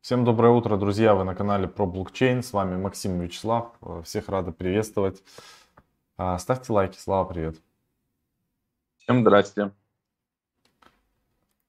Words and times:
Всем 0.00 0.24
доброе 0.24 0.50
утро, 0.50 0.78
друзья! 0.78 1.14
Вы 1.14 1.24
на 1.24 1.34
канале 1.34 1.68
про 1.68 1.84
блокчейн. 1.84 2.42
С 2.42 2.54
вами 2.54 2.74
Максим 2.74 3.20
Вячеслав. 3.20 3.74
Всех 4.02 4.30
рады 4.30 4.50
приветствовать. 4.50 5.22
А, 6.16 6.38
ставьте 6.38 6.72
лайки. 6.72 6.96
Слава, 6.98 7.26
привет. 7.28 7.60
Всем 8.96 9.20
здрасте. 9.20 9.72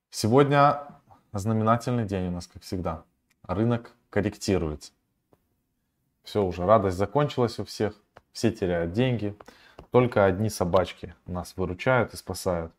Сегодня 0.08 0.80
знаменательный 1.34 2.06
день 2.06 2.28
у 2.28 2.30
нас, 2.30 2.46
как 2.46 2.62
всегда. 2.62 3.04
Рынок 3.42 3.92
корректируется. 4.08 4.92
Все, 6.22 6.42
уже 6.42 6.64
радость 6.64 6.96
закончилась 6.96 7.58
у 7.58 7.66
всех. 7.66 7.94
Все 8.32 8.50
теряют 8.50 8.92
деньги. 8.92 9.36
Только 9.90 10.24
одни 10.24 10.48
собачки 10.48 11.14
нас 11.26 11.54
выручают 11.58 12.14
и 12.14 12.16
спасают. 12.16 12.72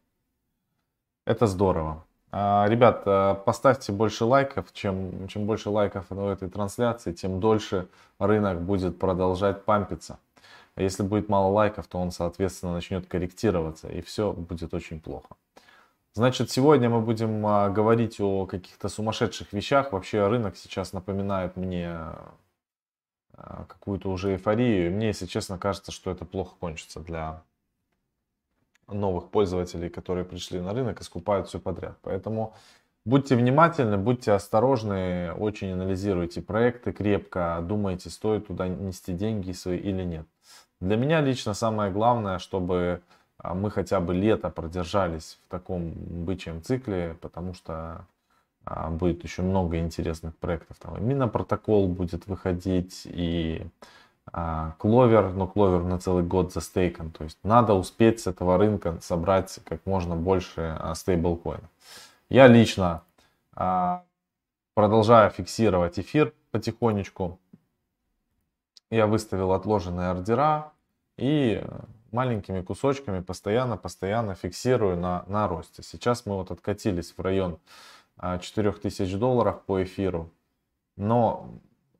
Это 1.25 1.45
здорово. 1.45 2.07
А, 2.35 2.65
ребят, 2.67 3.03
а, 3.05 3.35
поставьте 3.35 3.91
больше 3.91 4.25
лайков. 4.25 4.73
Чем, 4.73 5.27
чем 5.27 5.45
больше 5.45 5.69
лайков 5.69 6.09
на 6.09 6.31
этой 6.31 6.49
трансляции, 6.49 7.11
тем 7.13 7.39
дольше 7.39 7.87
рынок 8.17 8.59
будет 8.59 8.97
продолжать 8.97 9.65
пампиться. 9.65 10.17
А 10.73 10.81
если 10.81 11.03
будет 11.03 11.29
мало 11.29 11.51
лайков, 11.51 11.85
то 11.85 11.99
он, 11.99 12.09
соответственно, 12.09 12.73
начнет 12.73 13.05
корректироваться, 13.05 13.87
и 13.87 14.01
все 14.01 14.33
будет 14.33 14.73
очень 14.73 14.99
плохо. 14.99 15.35
Значит, 16.15 16.49
сегодня 16.49 16.89
мы 16.89 17.01
будем 17.01 17.43
говорить 17.71 18.19
о 18.19 18.47
каких-то 18.47 18.89
сумасшедших 18.89 19.53
вещах. 19.53 19.91
Вообще 19.91 20.27
рынок 20.27 20.57
сейчас 20.57 20.91
напоминает 20.91 21.55
мне 21.55 21.99
какую-то 23.35 24.09
уже 24.09 24.31
эйфорию. 24.33 24.87
И 24.87 24.89
мне, 24.89 25.07
если 25.07 25.27
честно, 25.27 25.59
кажется, 25.59 25.91
что 25.91 26.09
это 26.09 26.25
плохо 26.25 26.55
кончится 26.59 26.99
для 26.99 27.43
новых 28.87 29.29
пользователей, 29.29 29.89
которые 29.89 30.25
пришли 30.25 30.59
на 30.59 30.73
рынок 30.73 31.01
и 31.01 31.03
скупают 31.03 31.47
все 31.47 31.59
подряд. 31.59 31.97
Поэтому 32.01 32.53
будьте 33.05 33.35
внимательны, 33.35 33.97
будьте 33.97 34.31
осторожны, 34.31 35.33
очень 35.33 35.71
анализируйте 35.71 36.41
проекты 36.41 36.91
крепко, 36.91 37.59
думайте, 37.61 38.09
стоит 38.09 38.47
туда 38.47 38.67
нести 38.67 39.13
деньги 39.13 39.51
свои 39.51 39.77
или 39.77 40.03
нет. 40.03 40.25
Для 40.79 40.97
меня 40.97 41.21
лично 41.21 41.53
самое 41.53 41.91
главное, 41.91 42.39
чтобы 42.39 43.01
а, 43.37 43.53
мы 43.53 43.71
хотя 43.71 43.99
бы 43.99 44.13
лето 44.13 44.49
продержались 44.49 45.39
в 45.45 45.51
таком 45.51 45.91
бычьем 45.91 46.61
цикле, 46.61 47.17
потому 47.21 47.53
что 47.53 48.05
а, 48.65 48.89
будет 48.89 49.23
еще 49.23 49.41
много 49.41 49.77
интересных 49.77 50.35
проектов. 50.37 50.77
Там 50.79 50.97
и 50.97 51.01
Минопротокол 51.01 51.87
будет 51.87 52.27
выходить, 52.27 53.03
и 53.05 53.65
Кловер, 54.79 55.31
но 55.31 55.47
Кловер 55.47 55.83
на 55.83 55.99
целый 55.99 56.23
год 56.23 56.51
застейкан. 56.51 57.11
То 57.11 57.23
есть 57.23 57.37
надо 57.43 57.75
успеть 57.75 58.19
с 58.19 58.27
этого 58.27 58.57
рынка 58.57 58.97
собрать 58.99 59.59
как 59.63 59.85
можно 59.85 60.15
больше 60.15 60.75
а, 60.79 60.95
стейблкоинов. 60.95 61.69
Я 62.29 62.47
лично 62.47 63.03
а, 63.53 64.03
продолжаю 64.73 65.29
фиксировать 65.29 65.99
эфир 65.99 66.33
потихонечку. 66.49 67.39
Я 68.89 69.05
выставил 69.05 69.53
отложенные 69.53 70.09
ордера 70.09 70.71
и 71.17 71.63
маленькими 72.11 72.61
кусочками 72.61 73.19
постоянно-постоянно 73.19 74.33
фиксирую 74.33 74.97
на, 74.97 75.25
на 75.27 75.47
росте. 75.47 75.83
Сейчас 75.83 76.25
мы 76.25 76.35
вот 76.35 76.49
откатились 76.49 77.13
в 77.15 77.21
район 77.21 77.59
4000 78.19 79.13
а, 79.13 79.17
долларов 79.19 79.61
по 79.61 79.83
эфиру. 79.83 80.31
Но 80.95 81.49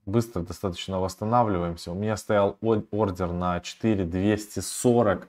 быстро 0.06 0.42
достаточно 0.42 1.00
восстанавливаемся. 1.00 1.92
У 1.92 1.96
меня 1.96 2.18
стоял 2.18 2.58
ордер 2.62 3.32
на 3.32 3.60
4240 3.60 5.28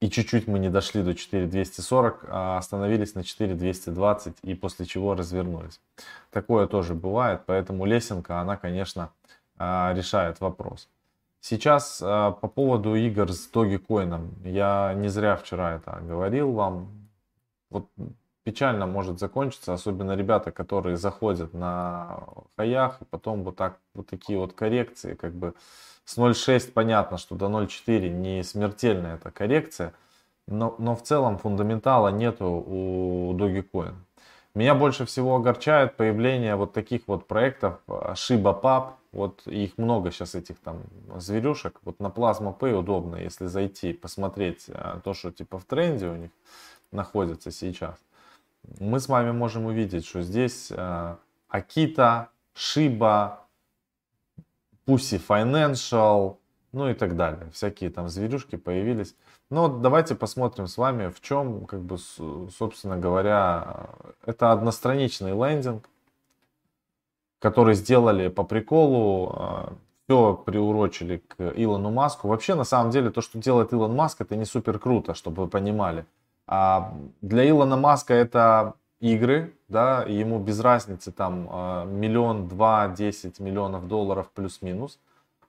и 0.00 0.08
чуть-чуть 0.08 0.46
мы 0.46 0.58
не 0.58 0.70
дошли 0.70 1.02
до 1.02 1.14
4240, 1.14 2.24
а 2.28 2.56
остановились 2.56 3.14
на 3.14 3.22
4220 3.22 4.36
и 4.42 4.54
после 4.54 4.86
чего 4.86 5.14
развернулись. 5.14 5.80
Такое 6.30 6.66
тоже 6.66 6.94
бывает, 6.94 7.42
поэтому 7.44 7.84
лесенка, 7.84 8.40
она, 8.40 8.56
конечно, 8.56 9.10
а, 9.58 9.92
решает 9.94 10.40
вопрос. 10.40 10.88
Сейчас 11.42 12.00
а, 12.02 12.30
по 12.32 12.48
поводу 12.48 12.94
игр 12.94 13.30
с 13.30 13.50
Dogecoin. 13.52 14.48
Я 14.48 14.94
не 14.94 15.08
зря 15.08 15.36
вчера 15.36 15.76
это 15.76 16.00
говорил 16.02 16.52
вам. 16.52 16.88
Вот 17.68 17.86
печально 18.50 18.86
может 18.86 19.20
закончиться, 19.20 19.72
особенно 19.72 20.16
ребята, 20.16 20.50
которые 20.50 20.96
заходят 20.96 21.54
на 21.54 22.24
хаях, 22.56 23.00
и 23.00 23.04
потом 23.04 23.44
вот 23.44 23.54
так, 23.54 23.78
вот 23.94 24.08
такие 24.08 24.40
вот 24.40 24.54
коррекции, 24.54 25.14
как 25.14 25.32
бы 25.32 25.54
с 26.04 26.18
0.6 26.18 26.72
понятно, 26.72 27.16
что 27.16 27.36
до 27.36 27.46
0.4 27.46 28.08
не 28.08 28.42
смертельная 28.42 29.14
эта 29.14 29.30
коррекция, 29.30 29.94
но, 30.48 30.74
но 30.78 30.96
в 30.96 31.02
целом 31.04 31.38
фундаментала 31.38 32.08
нету 32.08 32.46
у 32.46 33.32
Dogecoin. 33.38 33.94
Меня 34.56 34.74
больше 34.74 35.04
всего 35.04 35.36
огорчает 35.36 35.96
появление 35.96 36.56
вот 36.56 36.72
таких 36.72 37.02
вот 37.06 37.28
проектов 37.28 37.78
Shiba 37.86 38.60
Pub, 38.60 38.94
вот 39.12 39.46
их 39.46 39.78
много 39.78 40.10
сейчас 40.10 40.34
этих 40.34 40.58
там 40.58 40.82
зверюшек, 41.14 41.78
вот 41.84 42.00
на 42.00 42.08
Plasma 42.08 42.58
Pay 42.58 42.72
удобно, 42.72 43.14
если 43.14 43.46
зайти, 43.46 43.92
посмотреть 43.92 44.64
а, 44.68 44.98
то, 45.04 45.14
что 45.14 45.30
типа 45.30 45.60
в 45.60 45.64
тренде 45.64 46.08
у 46.08 46.16
них 46.16 46.30
находится 46.90 47.52
сейчас 47.52 47.94
мы 48.78 49.00
с 49.00 49.08
вами 49.08 49.32
можем 49.32 49.66
увидеть, 49.66 50.06
что 50.06 50.22
здесь 50.22 50.70
э, 50.70 51.16
Акита, 51.48 52.28
Шиба, 52.54 53.46
Pussy 54.86 55.20
Financial, 55.26 56.36
ну 56.72 56.88
и 56.88 56.94
так 56.94 57.16
далее. 57.16 57.50
Всякие 57.52 57.90
там 57.90 58.08
зверюшки 58.08 58.56
появились. 58.56 59.16
Но 59.50 59.68
давайте 59.68 60.14
посмотрим 60.14 60.66
с 60.66 60.76
вами, 60.76 61.08
в 61.08 61.20
чем, 61.20 61.66
как 61.66 61.80
бы, 61.82 61.98
собственно 61.98 62.96
говоря, 62.96 63.90
это 64.24 64.52
одностраничный 64.52 65.32
лендинг, 65.32 65.88
который 67.40 67.74
сделали 67.74 68.28
по 68.28 68.44
приколу, 68.44 69.34
э, 69.36 69.72
все 70.10 70.34
приурочили 70.34 71.18
к 71.18 71.52
Илону 71.56 71.90
Маску. 71.90 72.28
Вообще, 72.28 72.54
на 72.54 72.64
самом 72.64 72.90
деле, 72.90 73.10
то, 73.10 73.20
что 73.20 73.38
делает 73.38 73.72
Илон 73.72 73.94
Маск, 73.94 74.20
это 74.20 74.34
не 74.34 74.44
супер 74.44 74.78
круто, 74.78 75.14
чтобы 75.14 75.44
вы 75.44 75.48
понимали. 75.48 76.04
А 76.52 76.92
для 77.20 77.48
Илона 77.48 77.76
Маска 77.76 78.12
это 78.12 78.74
игры, 78.98 79.54
да, 79.68 80.02
ему 80.02 80.40
без 80.40 80.58
разницы 80.58 81.12
там 81.12 81.48
а, 81.48 81.84
миллион, 81.84 82.48
два, 82.48 82.88
десять 82.88 83.38
миллионов 83.38 83.86
долларов 83.86 84.28
плюс-минус. 84.34 84.98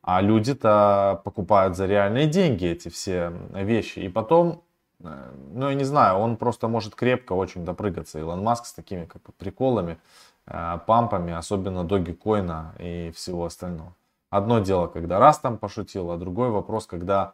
А 0.03 0.22
люди-то 0.22 1.19
покупают 1.23 1.75
за 1.75 1.88
реальные 1.88 2.28
деньги 2.28 2.67
эти 2.67 2.90
все 2.90 3.34
вещи. 3.51 3.97
И 4.00 4.09
потом, 4.09 4.61
э, 5.00 5.31
ну 5.53 5.69
я 5.69 5.75
не 5.75 5.84
знаю, 5.84 6.17
он 6.17 6.38
просто 6.38 6.67
может 6.67 6.95
крепко 6.95 7.34
очень 7.34 7.66
допрыгаться. 7.66 8.19
Илон 8.19 8.44
Маск 8.44 8.66
с 8.66 8.73
такими 8.73 9.06
как 9.06 9.23
бы 9.23 9.31
приколами, 9.38 9.97
э, 10.45 10.79
пампами, 10.85 11.34
особенно 11.34 11.84
доги 11.84 12.13
коина 12.13 12.73
и 12.79 13.11
всего 13.16 13.45
остального. 13.45 13.95
Одно 14.29 14.59
дело, 14.59 14.88
когда 14.88 15.19
раз 15.19 15.40
там 15.40 15.57
пошутил, 15.57 16.11
а 16.11 16.17
другой 16.17 16.50
вопрос, 16.50 16.85
когда 16.88 17.34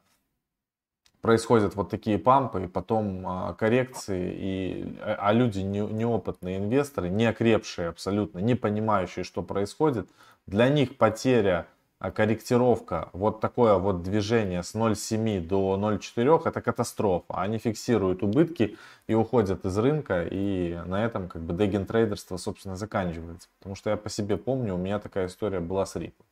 происходят 1.28 1.76
вот 1.76 1.90
такие 1.90 2.18
пампы, 2.18 2.64
и 2.64 2.68
потом 2.68 3.28
а, 3.28 3.54
коррекции, 3.54 4.34
и, 4.34 4.98
а, 5.02 5.18
а 5.20 5.34
люди 5.34 5.60
не, 5.60 5.82
неопытные 5.82 6.58
инвесторы, 6.58 7.10
не 7.10 7.26
окрепшие 7.26 7.90
абсолютно, 7.90 8.40
не 8.40 8.56
понимающие, 8.56 9.26
что 9.26 9.42
происходит, 9.42 10.08
для 10.46 10.70
них 10.70 10.96
потеря, 10.96 11.68
а, 12.00 12.12
корректировка, 12.12 13.10
вот 13.12 13.42
такое 13.42 13.76
вот 13.76 14.04
движение 14.04 14.64
с 14.64 14.74
0,7 14.74 15.46
до 15.46 15.76
0,4 15.76 16.48
это 16.48 16.62
катастрофа. 16.62 17.34
Они 17.42 17.58
фиксируют 17.58 18.24
убытки 18.24 18.78
и 19.08 19.14
уходят 19.14 19.66
из 19.66 19.78
рынка, 19.78 20.26
и 20.32 20.80
на 20.86 21.04
этом 21.04 21.28
как 21.28 21.42
бы 21.42 21.54
дегентрейдерство, 21.54 22.38
собственно, 22.38 22.78
заканчивается. 22.78 23.50
Потому 23.60 23.76
что 23.76 23.90
я 23.90 23.98
по 23.98 24.10
себе 24.10 24.38
помню, 24.38 24.76
у 24.76 24.78
меня 24.78 25.00
такая 25.00 25.28
история 25.28 25.60
была 25.60 25.86
с 25.86 25.98
Ripple. 25.98 26.27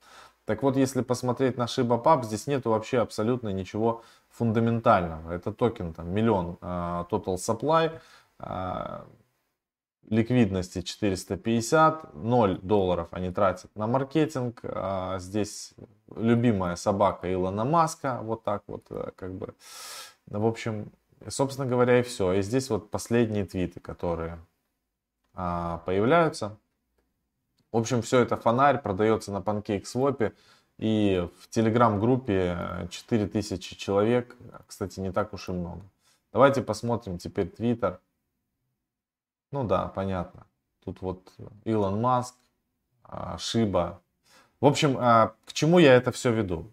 Так 0.45 0.61
вот, 0.61 0.77
если 0.77 1.01
посмотреть 1.01 1.57
на 1.57 1.63
Shiba 1.63 2.01
Pub, 2.01 2.23
здесь 2.23 2.45
нету 2.45 2.69
вообще 2.69 2.99
абсолютно 2.99 3.49
ничего 3.49 4.03
фундаментального. 4.29 5.31
Это 5.31 5.51
токен 5.51 5.93
там 5.93 6.11
миллион 6.11 6.57
uh, 6.61 7.09
total 7.09 7.35
supply, 7.35 7.99
uh, 8.39 9.07
ликвидности 10.07 10.83
450, 10.83 12.13
0 12.13 12.59
долларов 12.61 13.07
они 13.09 13.31
тратят 13.31 13.75
на 13.75 13.87
маркетинг. 13.87 14.63
Uh, 14.63 15.17
здесь 15.19 15.73
любимая 16.15 16.75
собака 16.75 17.31
Илона 17.33 17.65
Маска, 17.65 18.19
вот 18.21 18.43
так 18.43 18.61
вот 18.67 18.85
э, 18.91 19.11
как 19.15 19.33
бы. 19.33 19.55
В 20.27 20.45
общем, 20.45 20.91
собственно 21.27 21.67
говоря 21.67 21.99
и 21.99 22.03
все. 22.03 22.33
И 22.33 22.43
здесь 22.43 22.69
вот 22.69 22.91
последние 22.91 23.45
твиты, 23.45 23.79
которые 23.79 24.39
появляются. 25.33 26.57
В 27.75 27.77
общем, 27.77 28.01
все 28.01 28.21
это 28.21 28.37
фонарь, 28.37 28.81
продается 28.81 29.33
на 29.33 29.39
PancakeSwap. 29.39 30.31
И 30.77 31.27
в 31.41 31.49
телеграм-группе 31.49 32.87
4000 32.89 33.75
человек, 33.75 34.37
кстати, 34.65 35.01
не 35.01 35.11
так 35.11 35.33
уж 35.33 35.49
и 35.49 35.51
много. 35.51 35.81
Давайте 36.31 36.61
посмотрим 36.61 37.17
теперь 37.17 37.49
Твиттер. 37.49 37.99
Ну 39.51 39.65
да, 39.65 39.89
понятно. 39.89 40.47
Тут 40.85 41.01
вот 41.01 41.29
Илон 41.65 41.99
Маск, 41.99 42.35
а, 43.03 43.37
Шиба. 43.37 43.99
В 44.61 44.67
общем, 44.67 44.95
а, 44.97 45.33
к 45.43 45.51
чему 45.51 45.77
я 45.79 45.95
это 45.95 46.13
все 46.13 46.31
веду? 46.31 46.71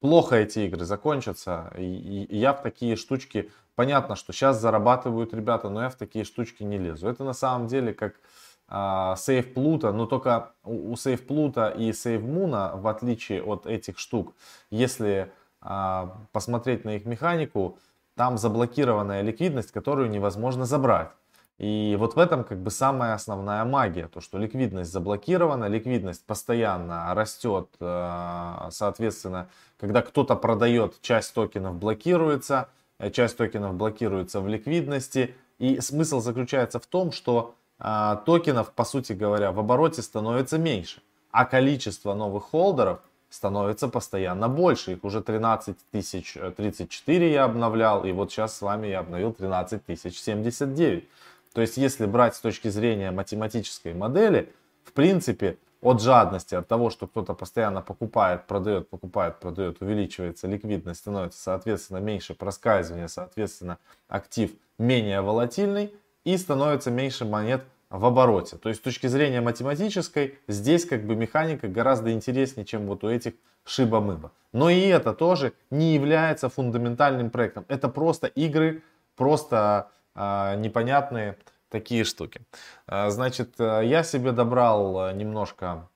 Плохо 0.00 0.36
эти 0.36 0.58
игры 0.58 0.84
закончатся, 0.84 1.72
и 1.78 2.26
я 2.28 2.52
в 2.52 2.60
такие 2.60 2.96
штучки, 2.96 3.50
понятно, 3.76 4.14
что 4.14 4.34
сейчас 4.34 4.60
зарабатывают 4.60 5.32
ребята, 5.32 5.70
но 5.70 5.84
я 5.84 5.88
в 5.88 5.94
такие 5.94 6.26
штучки 6.26 6.64
не 6.64 6.76
лезу. 6.76 7.08
Это 7.08 7.24
на 7.24 7.32
самом 7.32 7.66
деле 7.66 7.94
как 7.94 8.20
а, 8.68 9.14
Save 9.16 9.54
Pluto, 9.54 9.92
но 9.92 10.06
только 10.06 10.52
у 10.62 10.92
Save 10.94 11.26
Pluto 11.26 11.76
и 11.76 11.90
Save 11.90 12.22
Moon, 12.22 12.80
в 12.80 12.86
отличие 12.86 13.42
от 13.42 13.66
этих 13.66 13.98
штук, 13.98 14.34
если 14.70 15.32
а, 15.60 16.18
посмотреть 16.32 16.84
на 16.84 16.96
их 16.96 17.04
механику, 17.04 17.78
там 18.14 18.36
заблокированная 18.36 19.22
ликвидность, 19.22 19.72
которую 19.72 20.10
невозможно 20.10 20.66
забрать. 20.66 21.10
И 21.58 21.96
вот 21.98 22.14
в 22.14 22.18
этом 22.18 22.44
как 22.44 22.58
бы 22.58 22.70
самая 22.70 23.14
основная 23.14 23.64
магия, 23.64 24.06
то 24.06 24.20
что 24.20 24.38
ликвидность 24.38 24.92
заблокирована, 24.92 25.64
ликвидность 25.66 26.24
постоянно 26.24 27.12
растет, 27.14 27.68
а, 27.80 28.68
соответственно, 28.70 29.48
когда 29.78 30.02
кто-то 30.02 30.36
продает, 30.36 31.00
часть 31.00 31.34
токенов 31.34 31.74
блокируется, 31.74 32.68
э, 32.98 33.10
часть 33.10 33.36
токенов 33.36 33.74
блокируется 33.74 34.40
в 34.40 34.46
ликвидности. 34.46 35.34
И 35.58 35.80
смысл 35.80 36.20
заключается 36.20 36.78
в 36.78 36.86
том, 36.86 37.10
что 37.10 37.56
а, 37.78 38.16
токенов, 38.16 38.72
по 38.72 38.84
сути 38.84 39.12
говоря, 39.12 39.52
в 39.52 39.58
обороте 39.58 40.02
становится 40.02 40.58
меньше, 40.58 41.00
а 41.30 41.44
количество 41.44 42.14
новых 42.14 42.44
холдеров 42.44 43.00
становится 43.30 43.88
постоянно 43.88 44.48
больше. 44.48 44.92
Их 44.92 45.04
уже 45.04 45.22
13 45.22 45.76
тысяч 45.90 46.36
34 46.56 47.32
я 47.32 47.44
обновлял, 47.44 48.04
и 48.04 48.12
вот 48.12 48.32
сейчас 48.32 48.56
с 48.56 48.62
вами 48.62 48.88
я 48.88 49.00
обновил 49.00 49.32
13 49.32 49.84
тысяч 49.84 50.20
79. 50.20 51.08
То 51.52 51.60
есть, 51.60 51.76
если 51.76 52.06
брать 52.06 52.36
с 52.36 52.40
точки 52.40 52.68
зрения 52.68 53.10
математической 53.10 53.94
модели, 53.94 54.52
в 54.84 54.92
принципе, 54.92 55.58
от 55.80 56.02
жадности, 56.02 56.54
от 56.54 56.66
того, 56.66 56.90
что 56.90 57.06
кто-то 57.06 57.34
постоянно 57.34 57.82
покупает, 57.82 58.46
продает, 58.46 58.88
покупает, 58.88 59.38
продает, 59.38 59.80
увеличивается 59.80 60.48
ликвидность, 60.48 61.00
становится, 61.00 61.40
соответственно, 61.40 61.98
меньше 61.98 62.34
проскальзывания, 62.34 63.06
соответственно, 63.06 63.78
актив 64.08 64.50
менее 64.78 65.20
волатильный, 65.20 65.94
и 66.28 66.36
становится 66.36 66.90
меньше 66.90 67.24
монет 67.24 67.64
в 67.88 68.04
обороте. 68.04 68.56
То 68.56 68.68
есть 68.68 68.82
с 68.82 68.84
точки 68.84 69.06
зрения 69.06 69.40
математической, 69.40 70.38
здесь 70.46 70.84
как 70.84 71.06
бы 71.06 71.16
механика 71.16 71.68
гораздо 71.68 72.12
интереснее, 72.12 72.66
чем 72.66 72.86
вот 72.86 73.02
у 73.02 73.08
этих 73.08 73.32
шиба-мыба. 73.64 74.30
Но 74.52 74.68
и 74.68 74.80
это 74.80 75.14
тоже 75.14 75.54
не 75.70 75.94
является 75.94 76.50
фундаментальным 76.50 77.30
проектом. 77.30 77.64
Это 77.68 77.88
просто 77.88 78.26
игры, 78.26 78.82
просто 79.16 79.90
э, 80.14 80.56
непонятные 80.58 81.38
такие 81.70 82.04
штуки. 82.04 82.42
Э, 82.86 83.08
значит, 83.08 83.54
э, 83.58 83.82
я 83.84 84.02
себе 84.02 84.32
добрал 84.32 85.14
немножко 85.14 85.88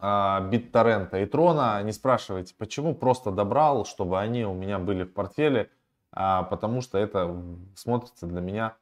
э, 0.00 0.04
BitTorrent 0.04 1.22
и 1.22 1.26
Трона. 1.26 1.80
Не 1.84 1.92
спрашивайте, 1.92 2.54
почему, 2.58 2.92
просто 2.92 3.30
добрал, 3.30 3.84
чтобы 3.84 4.18
они 4.18 4.44
у 4.44 4.54
меня 4.54 4.80
были 4.80 5.04
в 5.04 5.12
портфеле, 5.12 5.70
э, 6.12 6.42
потому 6.50 6.80
что 6.80 6.98
это 6.98 7.40
смотрится 7.76 8.26
для 8.26 8.40
меня 8.40 8.74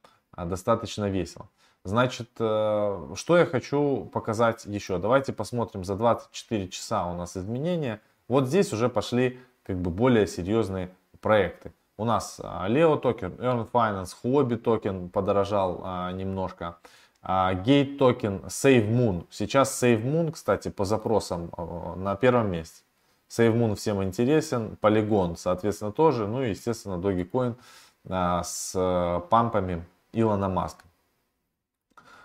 достаточно 0.45 1.09
весело. 1.09 1.49
Значит, 1.87 2.31
э, 2.41 3.13
что 3.15 3.39
я 3.39 3.47
хочу 3.47 4.11
показать 4.13 4.65
еще? 4.65 4.99
Давайте 4.99 5.33
посмотрим 5.33 5.85
за 5.85 5.95
24 5.95 6.69
часа 6.69 7.07
у 7.07 7.15
нас 7.15 7.37
изменения. 7.37 8.01
Вот 8.27 8.49
здесь 8.49 8.73
уже 8.73 8.89
пошли 8.89 9.39
как 9.63 9.81
бы 9.81 9.91
более 9.91 10.27
серьезные 10.27 10.91
проекты. 11.21 11.73
У 11.97 12.05
нас 12.05 12.41
а, 12.43 12.69
Leo 12.69 12.99
токен, 12.99 13.35
Yearn 13.35 13.71
Finance, 13.71 14.17
Huobi 14.25 14.57
токен 14.57 15.09
подорожал 15.09 15.81
а, 15.85 16.13
немножко. 16.13 16.77
Gate 17.23 17.97
токен, 17.99 18.43
SafeMoon. 18.47 19.27
Сейчас 19.31 19.83
SafeMoon, 19.83 20.31
кстати, 20.31 20.69
по 20.69 20.85
запросам 20.85 21.51
на 21.97 22.15
первом 22.15 22.53
месте. 22.53 22.83
SafeMoon 23.29 23.75
всем 23.75 24.03
интересен. 24.03 24.77
Polygon, 24.81 25.37
соответственно, 25.37 25.91
тоже. 25.91 26.29
Ну 26.29 26.45
и, 26.45 26.51
естественно, 26.51 26.95
Dogecoin 26.95 27.55
с 28.09 28.73
э, 28.77 29.21
пампами 29.29 29.85
Илона 30.17 30.49
Маска. 30.49 30.85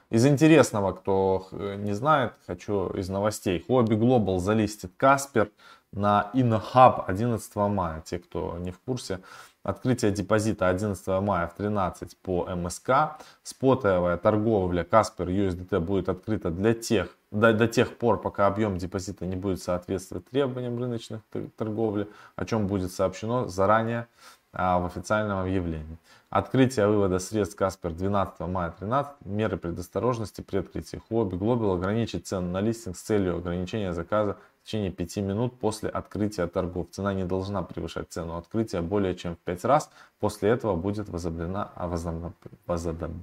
Из 0.10 0.26
интересного, 0.26 0.92
кто 0.92 1.48
не 1.52 1.94
знает, 1.94 2.34
хочу 2.46 2.90
из 2.90 3.10
новостей. 3.10 3.64
Huobi 3.68 3.98
Global 3.98 4.40
залистит 4.40 4.92
Каспер 4.98 5.50
на 5.94 6.30
InnoHub 6.34 7.06
11 7.08 7.56
мая. 7.56 8.02
Те, 8.02 8.20
кто 8.20 8.58
не 8.58 8.72
в 8.72 8.80
курсе. 8.80 9.20
Открытие 9.64 10.12
депозита 10.12 10.70
11 10.70 11.08
мая 11.22 11.48
в 11.48 11.54
13 11.54 12.18
по 12.18 12.46
МСК. 12.56 13.18
Спотовая 13.44 14.18
торговля 14.18 14.84
Каспер 14.84 15.30
USDT 15.30 15.80
будет 15.80 16.10
открыта 16.10 16.50
для 16.50 16.74
тех, 16.74 17.16
до, 17.32 17.54
до 17.54 17.68
тех 17.68 17.98
пор, 17.98 18.20
пока 18.20 18.48
объем 18.48 18.78
депозита 18.78 19.26
не 19.26 19.36
будет 19.36 19.62
соответствовать 19.62 20.28
требованиям 20.30 20.78
рыночных 20.80 21.22
торговли, 21.56 22.10
о 22.36 22.46
чем 22.46 22.68
будет 22.68 22.92
сообщено 22.92 23.48
заранее 23.48 24.08
а, 24.52 24.80
в 24.80 24.86
официальном 24.86 25.40
объявлении. 25.40 25.98
Открытие 26.32 26.88
вывода 26.88 27.20
средств 27.20 27.58
Каспер 27.58 27.92
12 27.92 28.40
мая 28.48 28.72
13. 28.80 29.26
Меры 29.26 29.58
предосторожности 29.58 30.40
при 30.40 30.60
открытии. 30.60 31.02
Хобби 31.10 31.36
Global 31.36 31.76
ограничит 31.76 32.26
цену 32.26 32.50
на 32.52 32.62
листинг 32.62 32.96
с 32.96 33.02
целью 33.02 33.36
ограничения 33.36 33.92
заказа 33.92 34.38
в 34.64 34.66
течение 34.66 34.92
5 34.92 35.18
минут 35.18 35.60
после 35.60 35.90
открытия 35.90 36.48
торгов. 36.48 36.88
Цена 36.92 37.14
не 37.14 37.26
должна 37.26 37.64
превышать 37.64 38.14
цену 38.14 38.38
открытия 38.38 38.80
более 38.80 39.14
чем 39.14 39.36
в 39.36 39.40
5 39.40 39.66
раз. 39.66 39.90
После 40.22 40.50
этого 40.52 40.78
будет 40.78 41.10
возобновлена, 41.10 41.70
а 41.76 41.90
возобновлена, 41.90 42.34
возобновлена. 42.66 43.20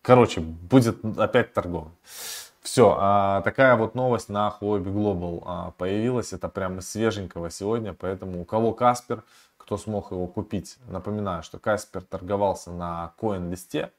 Короче, 0.00 0.40
будет 0.40 1.04
опять 1.18 1.52
торговля. 1.52 1.90
Все, 2.62 2.96
а, 2.98 3.42
такая 3.42 3.76
вот 3.76 3.94
новость 3.94 4.28
на 4.28 4.52
Huobi 4.58 4.92
Global 4.92 5.42
а, 5.44 5.70
появилась. 5.78 6.32
Это 6.32 6.48
прямо 6.48 6.80
свеженького 6.80 7.50
сегодня. 7.50 7.92
Поэтому 7.92 8.40
у 8.40 8.44
кого 8.44 8.72
Каспер, 8.72 9.22
кто 9.66 9.76
смог 9.76 10.12
его 10.12 10.28
купить. 10.28 10.78
Напоминаю, 10.88 11.42
что 11.42 11.58
Каспер 11.58 12.02
торговался 12.02 12.70
на 12.70 13.12
коин-листе. 13.18 13.90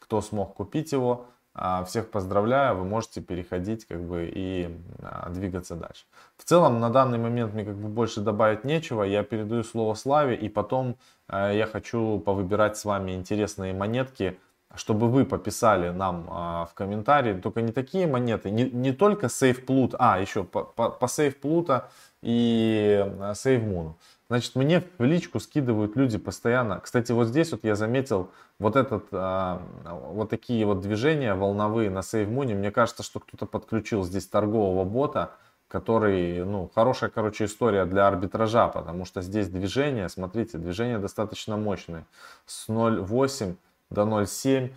Кто 0.00 0.20
смог 0.20 0.54
купить 0.54 0.90
его, 0.90 1.26
а, 1.54 1.84
всех 1.84 2.10
поздравляю, 2.10 2.76
вы 2.76 2.84
можете 2.84 3.20
переходить 3.20 3.86
как 3.86 4.02
бы 4.02 4.28
и 4.34 4.76
а, 5.00 5.30
двигаться 5.30 5.76
дальше. 5.76 6.04
В 6.36 6.42
целом 6.42 6.80
на 6.80 6.90
данный 6.90 7.18
момент 7.18 7.54
мне 7.54 7.64
как 7.64 7.76
бы 7.76 7.88
больше 7.88 8.22
добавить 8.22 8.64
нечего. 8.64 9.04
Я 9.04 9.22
передаю 9.22 9.62
слово 9.62 9.94
Славе 9.94 10.34
и 10.34 10.48
потом 10.48 10.96
а, 11.28 11.52
я 11.52 11.66
хочу 11.66 12.18
повыбирать 12.18 12.76
с 12.76 12.84
вами 12.84 13.12
интересные 13.12 13.72
монетки, 13.72 14.36
чтобы 14.74 15.08
вы 15.08 15.24
пописали 15.24 15.90
нам 15.90 16.24
в 16.24 16.70
комментарии. 16.74 17.40
Только 17.40 17.62
не 17.62 17.70
такие 17.70 18.08
монеты, 18.08 18.50
не, 18.50 18.68
не 18.68 18.90
только 18.90 19.26
Safe 19.26 19.64
Plut, 19.64 19.94
а 20.00 20.18
еще 20.18 20.42
по, 20.42 20.64
по, 20.64 20.90
по 20.90 21.04
Safe 21.04 21.40
Plut 21.40 21.84
и 22.20 23.06
Save 23.20 23.64
Moon. 23.64 23.92
Значит, 24.28 24.54
мне 24.54 24.82
в 24.98 25.04
личку 25.04 25.38
скидывают 25.38 25.96
люди 25.96 26.16
постоянно. 26.16 26.80
Кстати, 26.80 27.12
вот 27.12 27.26
здесь 27.26 27.52
вот 27.52 27.64
я 27.64 27.74
заметил 27.76 28.30
вот 28.58 28.74
этот, 28.74 29.06
а, 29.12 29.60
вот 29.84 30.30
такие 30.30 30.64
вот 30.64 30.80
движения 30.80 31.34
волновые 31.34 31.90
на 31.90 31.98
SaveMoon. 31.98 32.54
Мне 32.54 32.70
кажется, 32.70 33.02
что 33.02 33.20
кто-то 33.20 33.44
подключил 33.44 34.02
здесь 34.02 34.26
торгового 34.26 34.84
бота, 34.84 35.32
который, 35.68 36.42
ну, 36.44 36.70
хорошая, 36.74 37.10
короче, 37.10 37.44
история 37.44 37.84
для 37.84 38.06
арбитража, 38.06 38.68
потому 38.68 39.04
что 39.04 39.20
здесь 39.20 39.48
движение, 39.48 40.08
смотрите, 40.08 40.56
движение 40.56 40.98
достаточно 40.98 41.56
мощное. 41.56 42.06
С 42.46 42.68
0.8 42.68 43.56
до 43.90 44.02
0.7. 44.02 44.72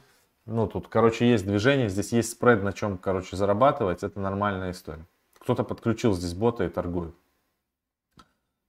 Ну, 0.45 0.67
тут, 0.67 0.87
короче, 0.87 1.29
есть 1.29 1.45
движение, 1.45 1.87
здесь 1.87 2.11
есть 2.11 2.31
спред, 2.31 2.63
на 2.63 2.73
чем, 2.73 2.97
короче, 2.97 3.37
зарабатывать. 3.37 4.03
Это 4.03 4.19
нормальная 4.19 4.71
история. 4.71 5.05
Кто-то 5.39 5.63
подключил 5.63 6.13
здесь 6.13 6.33
бота 6.33 6.65
и 6.65 6.69
торгует. 6.69 7.13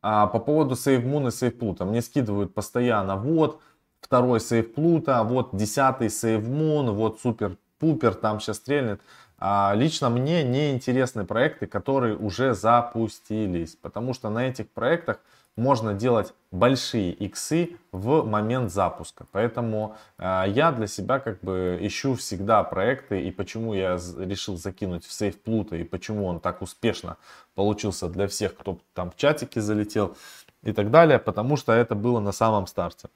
А 0.01 0.27
по 0.29 0.39
поводу 0.39 0.75
SaveMoon 0.75 1.29
и 1.29 1.31
SavePluto. 1.31 1.85
Мне 1.85 2.03
скидывают 2.03 2.55
постоянно, 2.55 3.17
вот, 3.17 3.61
второй 4.01 4.39
SavePluto, 4.39 5.25
вот, 5.25 5.51
десятый 5.57 6.09
SaveMoon, 6.09 6.91
вот, 6.93 7.21
супер-пупер, 7.21 8.15
там 8.15 8.41
сейчас 8.41 8.59
стрельнет. 8.59 9.01
А 9.39 9.73
лично 9.75 10.11
мне 10.11 10.43
не 10.43 10.73
интересны 10.73 11.25
проекты, 11.25 11.67
которые 11.67 12.17
уже 12.17 12.55
запустились, 12.55 13.77
потому 13.77 14.13
что 14.13 14.31
на 14.31 14.49
этих 14.49 14.69
проектах 14.69 15.21
можно 15.59 15.93
делать 15.93 16.35
большие 16.53 17.13
иксы 17.13 17.77
в 17.91 18.23
момент 18.23 18.73
запуска. 18.73 19.27
Поэтому 19.33 19.97
э, 20.19 20.45
я 20.49 20.71
для 20.73 20.87
себя 20.87 21.19
как 21.19 21.41
бы 21.41 21.79
ищу 21.81 22.15
всегда 22.15 22.63
проекты 22.63 23.23
и 23.23 23.31
почему 23.33 23.75
я 23.75 23.99
решил 24.19 24.57
закинуть 24.57 25.05
в 25.05 25.13
сейф 25.13 25.41
Плута 25.41 25.77
и 25.77 25.85
почему 25.85 26.27
он 26.27 26.39
так 26.39 26.63
успешно 26.63 27.17
получился 27.55 28.09
для 28.09 28.29
всех, 28.29 28.57
кто 28.57 28.79
там 28.95 29.11
в 29.11 29.17
чатике 29.17 29.61
залетел 29.61 30.17
и 30.63 30.73
так 30.73 30.91
далее, 30.91 31.19
потому 31.19 31.57
что 31.57 31.73
это 31.73 31.95
было 31.95 32.21
на 32.21 32.33
самом 32.33 32.67
старте. 32.69 33.09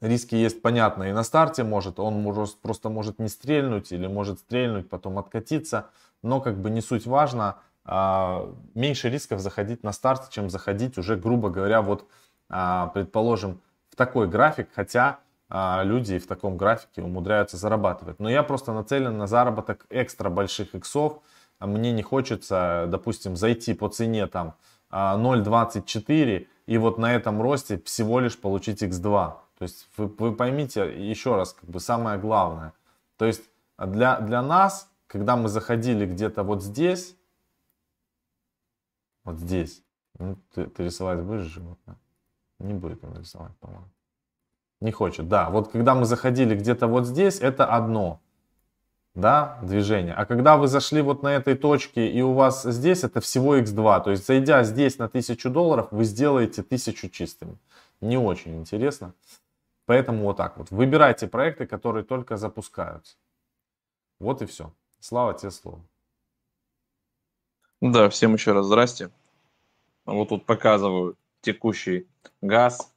Риски 0.00 0.34
есть, 0.34 0.62
понятно, 0.62 1.04
и 1.04 1.12
на 1.12 1.22
старте 1.22 1.62
может, 1.62 2.00
он 2.00 2.14
может, 2.14 2.56
просто 2.60 2.88
может 2.88 3.18
не 3.18 3.28
стрельнуть 3.28 3.92
или 3.92 4.06
может 4.06 4.38
стрельнуть, 4.38 4.88
потом 4.88 5.18
откатиться, 5.18 5.90
но 6.22 6.40
как 6.40 6.58
бы 6.58 6.70
не 6.70 6.80
суть 6.80 7.06
важно, 7.06 7.56
а, 7.84 8.50
меньше 8.74 9.10
рисков 9.10 9.40
заходить 9.40 9.82
на 9.82 9.92
старт, 9.92 10.30
чем 10.30 10.48
заходить 10.48 10.96
уже, 10.96 11.16
грубо 11.16 11.50
говоря, 11.50 11.82
вот, 11.82 12.06
а, 12.48 12.88
предположим, 12.88 13.60
в 13.90 13.96
такой 13.96 14.26
график, 14.26 14.68
хотя 14.74 15.18
а, 15.50 15.82
люди 15.84 16.18
в 16.18 16.26
таком 16.26 16.56
графике 16.56 17.02
умудряются 17.02 17.58
зарабатывать. 17.58 18.20
Но 18.20 18.30
я 18.30 18.42
просто 18.42 18.72
нацелен 18.72 19.18
на 19.18 19.26
заработок 19.26 19.84
экстра 19.90 20.30
больших 20.30 20.74
иксов. 20.74 21.18
Мне 21.58 21.92
не 21.92 22.02
хочется, 22.02 22.86
допустим, 22.88 23.36
зайти 23.36 23.74
по 23.74 23.88
цене 23.88 24.26
там 24.28 24.54
0.24 24.90 26.46
и 26.66 26.78
вот 26.78 26.98
на 26.98 27.14
этом 27.14 27.42
росте 27.42 27.80
всего 27.84 28.20
лишь 28.20 28.38
получить 28.38 28.82
x2. 28.82 29.34
То 29.60 29.64
есть 29.64 29.86
вы, 29.98 30.06
вы 30.06 30.34
поймите 30.34 30.90
еще 31.10 31.36
раз, 31.36 31.52
как 31.52 31.68
бы 31.68 31.80
самое 31.80 32.18
главное. 32.18 32.72
То 33.18 33.26
есть 33.26 33.42
для, 33.76 34.18
для 34.18 34.40
нас, 34.40 34.90
когда 35.06 35.36
мы 35.36 35.50
заходили 35.50 36.06
где-то 36.06 36.44
вот 36.44 36.62
здесь, 36.62 37.14
вот 39.22 39.36
здесь, 39.36 39.82
ну, 40.18 40.38
ты, 40.54 40.64
ты 40.64 40.84
рисовать 40.84 41.20
будешь 41.20 41.42
животное? 41.42 41.98
Не 42.58 42.72
будет 42.72 43.04
он 43.04 43.18
рисовать, 43.18 43.54
по-моему. 43.58 43.84
Не 44.80 44.92
хочет, 44.92 45.28
да. 45.28 45.50
Вот 45.50 45.70
когда 45.70 45.94
мы 45.94 46.06
заходили 46.06 46.56
где-то 46.56 46.86
вот 46.86 47.04
здесь, 47.04 47.38
это 47.38 47.66
одно, 47.66 48.22
да, 49.14 49.58
движение. 49.62 50.14
А 50.14 50.24
когда 50.24 50.56
вы 50.56 50.68
зашли 50.68 51.02
вот 51.02 51.22
на 51.22 51.34
этой 51.34 51.54
точке 51.54 52.10
и 52.10 52.22
у 52.22 52.32
вас 52.32 52.62
здесь, 52.62 53.04
это 53.04 53.20
всего 53.20 53.58
x2. 53.58 54.04
То 54.04 54.10
есть, 54.10 54.26
зайдя 54.26 54.64
здесь 54.64 54.96
на 54.96 55.04
1000 55.04 55.50
долларов, 55.50 55.88
вы 55.90 56.04
сделаете 56.04 56.62
1000 56.62 57.10
чистыми. 57.10 57.58
Не 58.00 58.16
очень 58.16 58.56
интересно. 58.56 59.12
Поэтому 59.90 60.22
вот 60.22 60.36
так 60.36 60.56
вот. 60.56 60.70
Выбирайте 60.70 61.26
проекты, 61.26 61.66
которые 61.66 62.04
только 62.04 62.36
запускаются. 62.36 63.16
Вот 64.20 64.40
и 64.40 64.46
все. 64.46 64.72
Слава 65.00 65.34
тебе 65.34 65.50
слово. 65.50 65.84
Да, 67.80 68.08
всем 68.08 68.34
еще 68.34 68.52
раз 68.52 68.66
здрасте. 68.66 69.10
Вот 70.04 70.28
тут 70.28 70.46
показываю 70.46 71.16
текущий 71.40 72.06
газ 72.40 72.94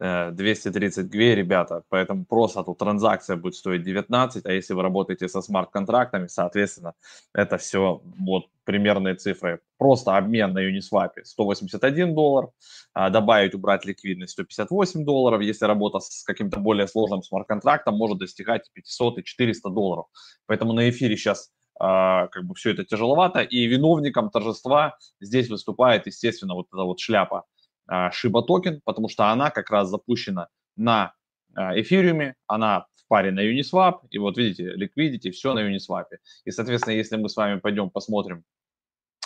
230 0.00 0.98
э, 0.98 1.08
гвей, 1.08 1.34
ребята, 1.34 1.82
поэтому 1.90 2.24
просто 2.24 2.62
тут 2.62 2.78
транзакция 2.78 3.36
будет 3.36 3.54
стоить 3.54 3.82
19, 3.82 4.46
а 4.46 4.52
если 4.52 4.72
вы 4.72 4.82
работаете 4.82 5.28
со 5.28 5.42
смарт-контрактами, 5.42 6.26
соответственно, 6.26 6.94
это 7.34 7.58
все 7.58 8.00
вот 8.18 8.46
примерные 8.64 9.14
цифры. 9.14 9.60
Просто 9.76 10.16
обмен 10.16 10.54
на 10.54 10.60
Uniswap 10.60 11.10
181 11.22 12.14
доллар, 12.14 12.48
а 12.94 13.10
добавить, 13.10 13.54
убрать 13.54 13.84
ликвидность 13.84 14.32
158 14.32 15.04
долларов, 15.04 15.42
если 15.42 15.66
работа 15.66 15.98
с 16.00 16.22
каким-то 16.24 16.60
более 16.60 16.88
сложным 16.88 17.22
смарт-контрактом 17.22 17.94
может 17.96 18.18
достигать 18.18 18.70
500 18.72 19.18
и 19.18 19.24
400 19.24 19.68
долларов. 19.68 20.06
Поэтому 20.46 20.72
на 20.72 20.88
эфире 20.88 21.16
сейчас 21.16 21.50
а, 21.78 22.28
как 22.28 22.44
бы 22.44 22.54
все 22.54 22.70
это 22.70 22.84
тяжеловато, 22.84 23.40
и 23.40 23.66
виновником 23.66 24.30
торжества 24.30 24.96
здесь 25.20 25.50
выступает, 25.50 26.06
естественно, 26.06 26.54
вот 26.54 26.68
эта 26.72 26.84
вот 26.84 27.00
шляпа 27.00 27.44
Shiba 27.90 28.42
токен, 28.42 28.80
потому 28.84 29.08
что 29.08 29.30
она 29.30 29.50
как 29.50 29.70
раз 29.70 29.88
запущена 29.88 30.48
на 30.76 31.12
а, 31.54 31.78
эфириуме, 31.80 32.34
она 32.46 32.86
в 32.94 33.08
паре 33.08 33.32
на 33.32 33.40
Uniswap, 33.40 34.00
и 34.10 34.18
вот 34.18 34.38
видите, 34.38 34.74
liquidity, 34.76 35.30
все 35.32 35.54
на 35.54 35.60
Uniswap. 35.68 36.04
И, 36.44 36.50
соответственно, 36.50 36.94
если 36.94 37.16
мы 37.16 37.28
с 37.28 37.36
вами 37.36 37.58
пойдем 37.58 37.90
посмотрим 37.90 38.44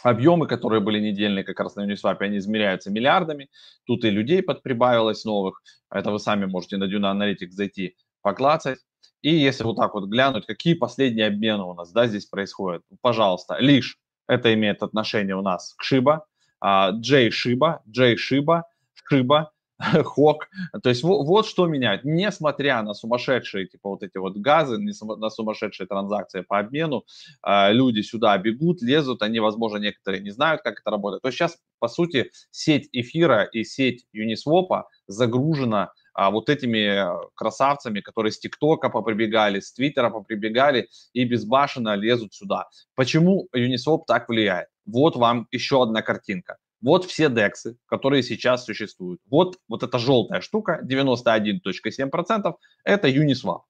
объемы, 0.02 0.47
которые 0.47 0.80
были 0.80 1.00
недельные 1.00 1.44
как 1.44 1.61
раз 1.61 1.76
на 1.76 1.90
Uniswap, 1.90 2.16
они 2.21 2.38
измеряются 2.38 2.90
миллиардами. 2.90 3.49
Тут 3.87 4.04
и 4.04 4.11
людей 4.11 4.42
подприбавилось 4.42 5.25
новых. 5.25 5.62
Это 5.90 6.11
вы 6.11 6.18
сами 6.18 6.47
можете 6.47 6.76
на 6.76 6.85
Duna 6.85 7.14
Analytics 7.14 7.50
зайти, 7.50 7.97
поклацать. 8.23 8.78
И 9.23 9.35
если 9.35 9.64
вот 9.64 9.76
так 9.76 9.94
вот 9.94 10.09
глянуть, 10.09 10.47
какие 10.47 10.75
последние 10.75 11.28
обмены 11.28 11.64
у 11.64 11.75
нас 11.75 11.92
да, 11.92 12.06
здесь 12.06 12.26
происходят, 12.26 12.83
пожалуйста, 13.00 13.56
лишь 13.59 13.99
это 14.26 14.52
имеет 14.52 14.83
отношение 14.83 15.37
у 15.37 15.42
нас 15.42 15.75
к 15.78 15.83
Шиба, 15.83 16.14
а, 16.14 16.25
Джей 16.64 17.30
Шиба, 17.30 17.83
Джей 17.88 18.16
Шиба, 18.16 18.64
Шиба, 19.09 19.52
Хок. 20.04 20.49
То 20.83 20.88
есть 20.88 21.02
вот, 21.02 21.25
вот 21.25 21.47
что 21.47 21.66
меняет. 21.66 22.04
Несмотря 22.04 22.83
на 22.83 22.94
сумасшедшие 22.94 23.66
типа 23.66 23.90
вот 23.90 24.02
эти 24.02 24.18
вот 24.18 24.37
газы, 24.37 24.78
на 24.78 25.30
сумасшедшие 25.30 25.87
транзакции 25.87 26.42
по 26.42 26.59
обмену, 26.59 27.04
а, 27.42 27.71
люди 27.73 28.00
сюда 28.00 28.37
бегут, 28.38 28.83
лезут, 28.83 29.23
они, 29.23 29.40
возможно, 29.40 29.78
некоторые 29.78 30.23
не 30.23 30.30
знают, 30.30 30.62
как 30.62 30.80
это 30.80 30.90
работает. 30.90 31.23
То 31.23 31.28
есть 31.28 31.38
сейчас, 31.38 31.59
по 31.78 31.88
сути, 31.88 32.30
сеть 32.50 32.88
эфира 32.92 33.44
и 33.44 33.64
сеть 33.64 34.06
Uniswap 34.14 34.85
загружена 35.06 35.92
а, 36.14 36.30
вот 36.30 36.49
этими 36.49 37.04
красавцами, 37.35 38.00
которые 38.00 38.33
с 38.33 38.38
ТикТока 38.38 38.88
поприбегали, 38.88 39.61
с 39.61 39.73
Твиттера 39.73 40.11
поприбегали 40.11 40.88
и 41.12 41.25
безбашенно 41.25 41.97
лезут 41.97 42.33
сюда. 42.35 42.68
Почему 42.94 43.49
Uniswap 43.54 44.02
так 44.06 44.28
влияет? 44.28 44.68
Вот 44.86 45.16
вам 45.16 45.48
еще 45.50 45.82
одна 45.82 46.02
картинка. 46.02 46.58
Вот 46.80 47.06
все 47.06 47.30
дексы, 47.30 47.76
которые 47.86 48.22
сейчас 48.22 48.66
существуют. 48.66 49.20
Вот, 49.30 49.58
вот 49.68 49.82
эта 49.82 49.98
желтая 49.98 50.40
штука, 50.42 50.80
91.7%, 50.84 52.54
это 52.84 53.08
Uniswap. 53.08 53.62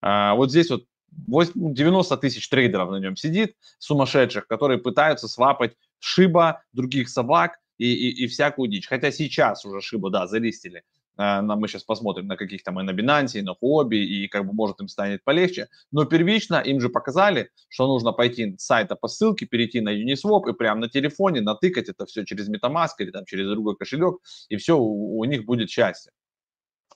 А, 0.00 0.34
вот 0.34 0.50
здесь 0.50 0.70
вот 0.70 0.84
90 1.10 2.16
тысяч 2.18 2.48
трейдеров 2.48 2.90
на 2.90 3.00
нем 3.00 3.16
сидит, 3.16 3.56
сумасшедших, 3.78 4.46
которые 4.46 4.78
пытаются 4.78 5.26
свапать 5.26 5.74
шиба, 5.98 6.62
других 6.72 7.08
собак 7.08 7.58
и, 7.78 7.92
и, 7.92 8.24
и 8.24 8.26
всякую 8.28 8.68
дичь. 8.68 8.86
Хотя 8.86 9.10
сейчас 9.10 9.64
уже 9.64 9.80
шиба, 9.80 10.10
да, 10.10 10.26
залистили 10.26 10.84
мы 11.16 11.68
сейчас 11.68 11.84
посмотрим 11.84 12.26
на 12.26 12.36
каких 12.36 12.62
там 12.64 12.80
и 12.80 12.82
на 12.82 12.90
Binance, 12.90 13.38
и 13.38 13.42
на 13.42 13.54
Huobi, 13.62 13.98
и 13.98 14.28
как 14.28 14.46
бы 14.46 14.52
может 14.52 14.80
им 14.80 14.88
станет 14.88 15.22
полегче. 15.24 15.68
Но 15.92 16.04
первично 16.04 16.56
им 16.56 16.80
же 16.80 16.88
показали, 16.88 17.50
что 17.68 17.86
нужно 17.86 18.12
пойти 18.12 18.56
с 18.58 18.64
сайта 18.64 18.96
по 18.96 19.08
ссылке, 19.08 19.46
перейти 19.46 19.80
на 19.80 19.90
Uniswap 19.90 20.50
и 20.50 20.52
прямо 20.52 20.80
на 20.80 20.88
телефоне 20.88 21.40
натыкать 21.40 21.88
это 21.88 22.06
все 22.06 22.24
через 22.24 22.48
MetaMask 22.48 22.90
или 22.98 23.10
там 23.10 23.24
через 23.26 23.48
другой 23.48 23.76
кошелек, 23.76 24.16
и 24.48 24.56
все, 24.56 24.76
у, 24.76 25.18
у 25.18 25.24
них 25.24 25.44
будет 25.44 25.70
счастье. 25.70 26.12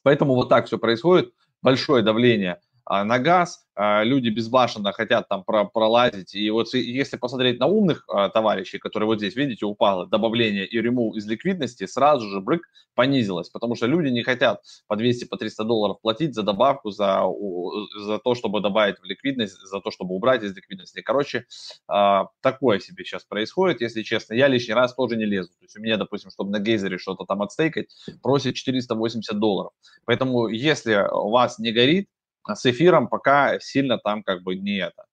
Поэтому 0.02 0.34
вот 0.34 0.48
так 0.48 0.66
все 0.66 0.78
происходит, 0.78 1.32
большое 1.62 2.02
давление 2.02 2.52
а, 2.52 2.60
на 2.88 3.18
газ, 3.18 3.68
а, 3.80 4.02
люди 4.02 4.28
безбашенно 4.28 4.90
хотят 4.90 5.28
там 5.28 5.45
про, 5.45 5.64
пролазить. 5.64 6.35
И 6.35 6.50
вот 6.50 6.75
если 6.75 7.16
посмотреть 7.16 7.61
на 7.61 7.66
умных 7.66 8.02
а, 8.09 8.28
товарищей, 8.28 8.78
которые 8.78 9.07
вот 9.07 9.18
здесь, 9.18 9.37
видите, 9.37 9.66
упало 9.66 10.04
добавление 10.04 10.66
и 10.66 10.80
ремул 10.80 11.14
из 11.14 11.28
ликвидности, 11.28 11.87
сразу 11.87 12.28
же 12.28 12.40
брык 12.40 12.62
понизилось, 12.97 13.50
потому 13.50 13.76
что 13.76 13.87
люди 13.87 14.09
не 14.09 14.25
хотят 14.25 14.64
по 14.88 14.97
200, 14.97 15.26
по 15.26 15.37
300 15.37 15.62
долларов 15.62 16.00
платить 16.02 16.35
за 16.35 16.42
добавку, 16.42 16.90
за, 16.90 17.23
за 18.04 18.18
то, 18.18 18.35
чтобы 18.35 18.61
добавить 18.61 18.99
в 18.99 19.04
ликвидность, 19.04 19.54
за 19.54 19.80
то, 19.80 19.92
чтобы 19.92 20.16
убрать 20.16 20.42
из 20.42 20.57
ликвидности. 20.57 21.00
Короче, 21.00 21.47
такое 21.87 22.80
себе 22.80 23.04
сейчас 23.04 23.23
происходит, 23.25 23.80
если 23.80 24.02
честно. 24.02 24.35
Я 24.35 24.49
лишний 24.49 24.75
раз 24.75 24.92
тоже 24.92 25.14
не 25.14 25.25
лезу. 25.25 25.50
То 25.50 25.64
есть 25.64 25.78
у 25.78 25.80
меня, 25.80 25.99
допустим, 25.99 26.33
чтобы 26.33 26.50
на 26.50 26.59
гейзере 26.59 26.99
что-то 26.99 27.25
там 27.26 27.42
отстейкать, 27.42 27.95
просит 28.23 28.57
480 28.57 29.38
долларов. 29.38 29.71
Поэтому 30.04 30.49
если 30.49 31.07
у 31.12 31.30
вас 31.30 31.61
не 31.61 31.71
горит, 31.71 32.09
с 32.55 32.67
эфиром 32.67 33.09
пока 33.09 33.59
сильно 33.61 33.99
там 33.99 34.23
как 34.23 34.43
бы 34.43 34.57
не 34.57 34.78
это 34.78 35.07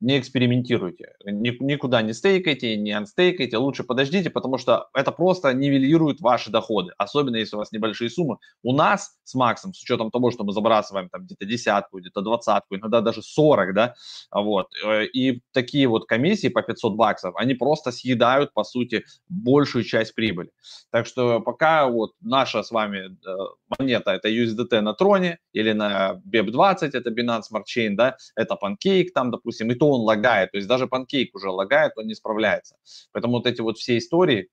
не 0.00 0.18
экспериментируйте, 0.18 1.14
никуда 1.24 2.02
не 2.02 2.12
стейкайте, 2.12 2.76
не 2.76 2.92
анстейкайте, 2.92 3.56
лучше 3.56 3.82
подождите, 3.82 4.30
потому 4.30 4.56
что 4.56 4.88
это 4.94 5.10
просто 5.10 5.52
нивелирует 5.52 6.20
ваши 6.20 6.50
доходы, 6.50 6.92
особенно 6.98 7.36
если 7.36 7.56
у 7.56 7.58
вас 7.58 7.72
небольшие 7.72 8.08
суммы. 8.08 8.38
У 8.62 8.72
нас 8.72 9.16
с 9.24 9.34
Максом, 9.34 9.74
с 9.74 9.82
учетом 9.82 10.10
того, 10.10 10.30
что 10.30 10.44
мы 10.44 10.52
забрасываем 10.52 11.08
там 11.08 11.24
где-то 11.24 11.44
десятку, 11.46 11.98
где-то 11.98 12.20
двадцатку, 12.20 12.76
иногда 12.76 13.00
даже 13.00 13.22
40, 13.22 13.74
да, 13.74 13.94
вот, 14.30 14.68
э, 14.84 15.06
и 15.06 15.42
такие 15.52 15.88
вот 15.88 16.06
комиссии 16.06 16.48
по 16.48 16.62
500 16.62 16.94
баксов, 16.94 17.34
они 17.36 17.54
просто 17.54 17.90
съедают, 17.90 18.52
по 18.54 18.62
сути, 18.62 19.04
большую 19.28 19.84
часть 19.84 20.14
прибыли. 20.14 20.50
Так 20.92 21.06
что 21.06 21.40
пока 21.40 21.88
вот 21.88 22.12
наша 22.20 22.62
с 22.62 22.70
вами 22.70 23.16
э, 23.26 23.36
монета, 23.78 24.12
это 24.12 24.28
USDT 24.28 24.80
на 24.80 24.94
троне 24.94 25.38
или 25.52 25.72
на 25.72 26.20
BEP20, 26.32 26.90
это 26.92 27.10
Binance 27.10 27.42
Smart 27.52 27.64
Chain, 27.66 27.96
да, 27.96 28.16
это 28.36 28.56
Pancake 28.62 29.08
там, 29.12 29.32
допустим, 29.32 29.70
и 29.72 29.74
то 29.74 29.87
он 29.90 30.02
лагает, 30.02 30.52
то 30.52 30.56
есть 30.58 30.68
даже 30.68 30.86
панкейк 30.86 31.34
уже 31.34 31.50
лагает, 31.50 31.92
он 31.96 32.06
не 32.06 32.14
справляется. 32.14 32.76
Поэтому 33.12 33.34
вот 33.34 33.46
эти 33.46 33.60
вот 33.60 33.78
все 33.78 33.98
истории 33.98 34.48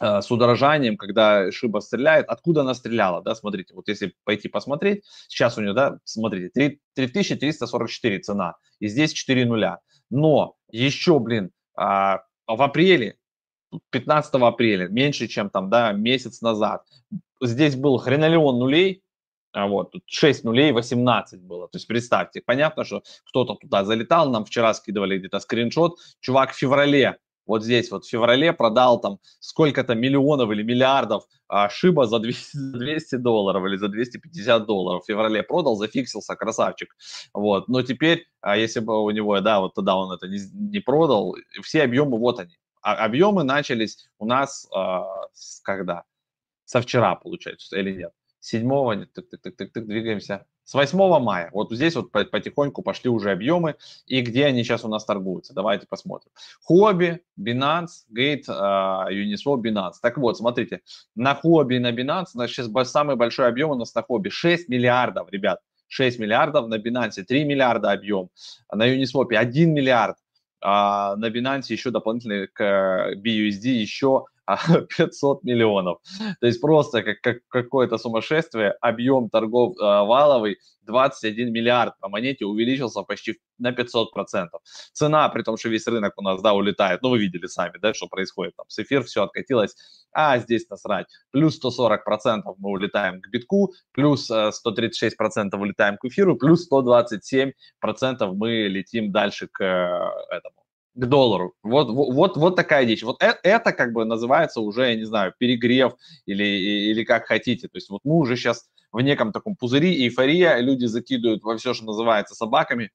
э, 0.00 0.20
с 0.20 0.30
удорожанием, 0.30 0.96
когда 0.96 1.50
Шиба 1.50 1.80
стреляет, 1.80 2.26
откуда 2.28 2.62
она 2.62 2.74
стреляла, 2.74 3.22
да, 3.22 3.34
смотрите, 3.34 3.74
вот 3.74 3.88
если 3.88 4.14
пойти 4.24 4.48
посмотреть, 4.48 5.04
сейчас 5.28 5.58
у 5.58 5.60
нее, 5.60 5.72
да, 5.72 5.98
смотрите, 6.04 6.50
3, 6.50 6.80
3344 6.94 8.18
цена, 8.20 8.56
и 8.78 8.88
здесь 8.88 9.12
4 9.12 9.46
нуля, 9.46 9.80
но 10.10 10.56
еще, 10.70 11.18
блин, 11.18 11.50
а, 11.74 12.22
в 12.46 12.62
апреле 12.62 13.16
15 13.90 14.34
апреля, 14.34 14.88
меньше, 14.88 15.28
чем 15.28 15.50
там, 15.50 15.70
да, 15.70 15.92
месяц 15.92 16.40
назад. 16.40 16.84
Здесь 17.40 17.76
был 17.76 17.98
хренолеон 17.98 18.58
нулей, 18.58 19.02
а 19.52 19.66
вот, 19.66 19.92
тут 19.92 20.02
6 20.06 20.44
нулей, 20.44 20.72
18 20.72 21.42
было. 21.42 21.68
То 21.68 21.76
есть 21.76 21.86
представьте, 21.86 22.40
понятно, 22.40 22.84
что 22.84 23.02
кто-то 23.26 23.54
туда 23.54 23.84
залетал, 23.84 24.30
нам 24.30 24.44
вчера 24.44 24.74
скидывали 24.74 25.18
где-то 25.18 25.40
скриншот, 25.40 25.98
чувак 26.20 26.52
в 26.52 26.56
феврале, 26.56 27.18
вот 27.50 27.64
здесь 27.64 27.90
вот 27.90 28.04
в 28.04 28.08
феврале 28.08 28.52
продал 28.52 29.00
там 29.00 29.18
сколько-то 29.40 29.96
миллионов 29.96 30.52
или 30.52 30.62
миллиардов 30.62 31.24
а, 31.48 31.68
шиба 31.68 32.06
за 32.06 32.20
200, 32.20 32.56
200 32.76 33.16
долларов 33.16 33.64
или 33.66 33.76
за 33.76 33.88
250 33.88 34.66
долларов. 34.66 35.02
В 35.02 35.06
феврале 35.06 35.42
продал, 35.42 35.74
зафиксился, 35.74 36.36
красавчик. 36.36 36.94
Вот, 37.34 37.66
но 37.66 37.82
теперь, 37.82 38.28
а 38.40 38.56
если 38.56 38.78
бы 38.78 39.02
у 39.02 39.10
него, 39.10 39.40
да, 39.40 39.58
вот 39.58 39.74
тогда 39.74 39.96
он 39.96 40.12
это 40.12 40.28
не, 40.28 40.38
не 40.52 40.78
продал, 40.78 41.34
все 41.60 41.82
объемы, 41.82 42.18
вот 42.18 42.38
они. 42.38 42.56
А, 42.82 43.04
объемы 43.04 43.42
начались 43.42 44.08
у 44.20 44.26
нас 44.26 44.68
а, 44.72 45.04
с, 45.32 45.60
когда? 45.62 46.04
Со 46.66 46.80
вчера, 46.80 47.16
получается, 47.16 47.76
или 47.80 47.96
нет? 47.96 48.12
7, 48.40 49.06
тык, 49.06 49.28
тык, 49.30 49.40
тык, 49.42 49.56
тык, 49.56 49.72
тык, 49.72 49.86
двигаемся. 49.86 50.46
С 50.64 50.74
8 50.74 50.98
мая. 51.18 51.50
Вот 51.52 51.72
здесь 51.72 51.96
вот 51.96 52.12
потихоньку 52.12 52.82
пошли 52.82 53.10
уже 53.10 53.32
объемы. 53.32 53.74
И 54.06 54.20
где 54.20 54.46
они 54.46 54.62
сейчас 54.62 54.84
у 54.84 54.88
нас 54.88 55.04
торгуются? 55.04 55.52
Давайте 55.52 55.86
посмотрим. 55.86 56.30
Хобби, 56.62 57.22
Binance, 57.38 58.06
Gate, 58.16 58.44
uh, 58.48 59.08
Uniswap, 59.10 59.60
Binance. 59.62 59.94
Так 60.00 60.16
вот, 60.16 60.38
смотрите, 60.38 60.80
на 61.16 61.34
Хобби 61.34 61.74
и 61.74 61.78
на 61.80 61.92
Binance, 61.92 62.28
значит, 62.32 62.66
сейчас 62.66 62.90
самый 62.90 63.16
большой 63.16 63.48
объем 63.48 63.70
у 63.70 63.74
нас 63.74 63.94
на 63.94 64.02
Хобби 64.02 64.28
6 64.28 64.68
миллиардов, 64.68 65.28
ребят. 65.30 65.60
6 65.88 66.20
миллиардов, 66.20 66.68
на 66.68 66.76
Binance 66.76 67.22
3 67.24 67.44
миллиарда 67.44 67.90
объем, 67.90 68.30
на 68.72 68.88
Uniswap 68.88 69.34
1 69.34 69.74
миллиард, 69.74 70.16
а 70.60 71.16
на 71.16 71.30
Binance 71.30 71.66
еще 71.68 71.90
дополнительно 71.90 72.46
к 72.46 73.14
BUSD 73.16 73.70
еще 73.70 74.26
500 74.96 75.44
миллионов. 75.44 75.98
То 76.40 76.46
есть 76.46 76.60
просто 76.60 77.02
как, 77.02 77.20
как 77.20 77.38
какое-то 77.48 77.98
сумасшествие, 77.98 78.72
объем 78.80 79.28
торгов 79.30 79.76
э, 79.76 79.82
валовый 79.82 80.58
21 80.86 81.52
миллиард 81.52 81.94
по 82.00 82.08
монете 82.08 82.44
увеличился 82.44 83.02
почти 83.02 83.38
на 83.58 83.72
500 83.72 84.12
процентов. 84.12 84.60
Цена, 84.92 85.28
при 85.28 85.42
том, 85.42 85.56
что 85.56 85.68
весь 85.68 85.86
рынок 85.86 86.14
у 86.16 86.22
нас, 86.22 86.42
да, 86.42 86.52
улетает, 86.52 87.02
ну, 87.02 87.10
вы 87.10 87.18
видели 87.18 87.46
сами, 87.46 87.78
да, 87.80 87.94
что 87.94 88.08
происходит 88.08 88.56
там, 88.56 88.66
с 88.68 88.78
эфир 88.78 89.02
все 89.04 89.22
откатилось, 89.22 89.76
а 90.12 90.38
здесь 90.38 90.68
насрать. 90.68 91.06
Плюс 91.30 91.56
140 91.56 92.04
процентов 92.04 92.56
мы 92.58 92.70
улетаем 92.70 93.20
к 93.20 93.28
битку, 93.28 93.72
плюс 93.92 94.24
136 94.24 95.14
э, 95.14 95.16
процентов 95.16 95.60
улетаем 95.60 95.96
к 95.96 96.04
эфиру, 96.04 96.36
плюс 96.36 96.64
127 96.64 97.52
процентов 97.80 98.34
мы 98.34 98.68
летим 98.68 99.12
дальше 99.12 99.48
к 99.52 99.62
э, 99.62 100.34
этому 100.34 100.59
к 100.94 101.06
доллару. 101.06 101.54
Вот, 101.62 101.88
вот, 101.90 102.36
вот 102.36 102.56
такая 102.56 102.84
дичь. 102.84 103.02
Вот 103.02 103.22
это, 103.22 103.38
это 103.42 103.72
как 103.72 103.92
бы 103.92 104.04
называется 104.04 104.60
уже, 104.60 104.90
я 104.90 104.96
не 104.96 105.04
знаю, 105.04 105.32
перегрев 105.38 105.94
или, 106.26 106.44
или 106.44 107.04
как 107.04 107.26
хотите. 107.26 107.68
То 107.68 107.76
есть 107.76 107.90
вот 107.90 108.00
мы 108.04 108.16
уже 108.16 108.36
сейчас 108.36 108.68
в 108.92 109.00
неком 109.00 109.32
таком 109.32 109.56
пузыре, 109.56 109.92
эйфория, 110.04 110.58
люди 110.58 110.86
закидывают 110.86 111.42
во 111.42 111.56
все, 111.56 111.74
что 111.74 111.84
называется 111.84 112.34
собаками, 112.34 112.90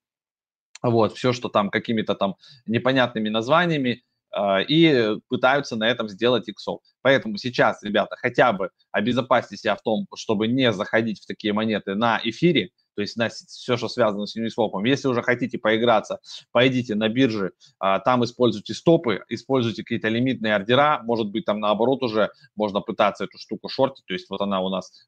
вот, 0.81 1.13
все, 1.15 1.33
что 1.33 1.49
там 1.49 1.69
какими-то 1.69 2.15
там 2.15 2.35
непонятными 2.65 3.29
названиями, 3.29 4.03
э, 4.35 4.63
и 4.67 5.15
пытаются 5.29 5.75
на 5.75 5.87
этом 5.87 6.09
сделать 6.09 6.47
иксов. 6.49 6.81
Поэтому 7.01 7.37
сейчас, 7.37 7.81
ребята, 7.81 8.17
хотя 8.17 8.51
бы 8.51 8.69
обезопасьте 8.91 9.57
себя 9.57 9.75
в 9.75 9.81
том, 9.81 10.05
чтобы 10.15 10.47
не 10.47 10.71
заходить 10.73 11.21
в 11.21 11.25
такие 11.25 11.53
монеты 11.53 11.95
на 11.95 12.19
эфире, 12.23 12.71
то 12.95 13.01
есть 13.01 13.17
на 13.17 13.29
все, 13.29 13.77
что 13.77 13.87
связано 13.87 14.25
с 14.25 14.37
Uniswap. 14.37 14.71
Если 14.85 15.07
уже 15.07 15.21
хотите 15.21 15.57
поиграться, 15.57 16.19
пойдите 16.51 16.95
на 16.95 17.09
биржи, 17.09 17.51
а, 17.79 17.99
там 17.99 18.23
используйте 18.23 18.73
стопы, 18.73 19.23
используйте 19.29 19.83
какие-то 19.83 20.07
лимитные 20.07 20.55
ордера, 20.55 21.01
может 21.03 21.29
быть, 21.29 21.45
там 21.45 21.59
наоборот 21.59 22.03
уже 22.03 22.31
можно 22.55 22.81
пытаться 22.81 23.25
эту 23.25 23.37
штуку 23.37 23.69
шортить, 23.69 24.05
то 24.05 24.13
есть 24.13 24.29
вот 24.29 24.41
она 24.41 24.61
у 24.61 24.69
нас 24.69 25.07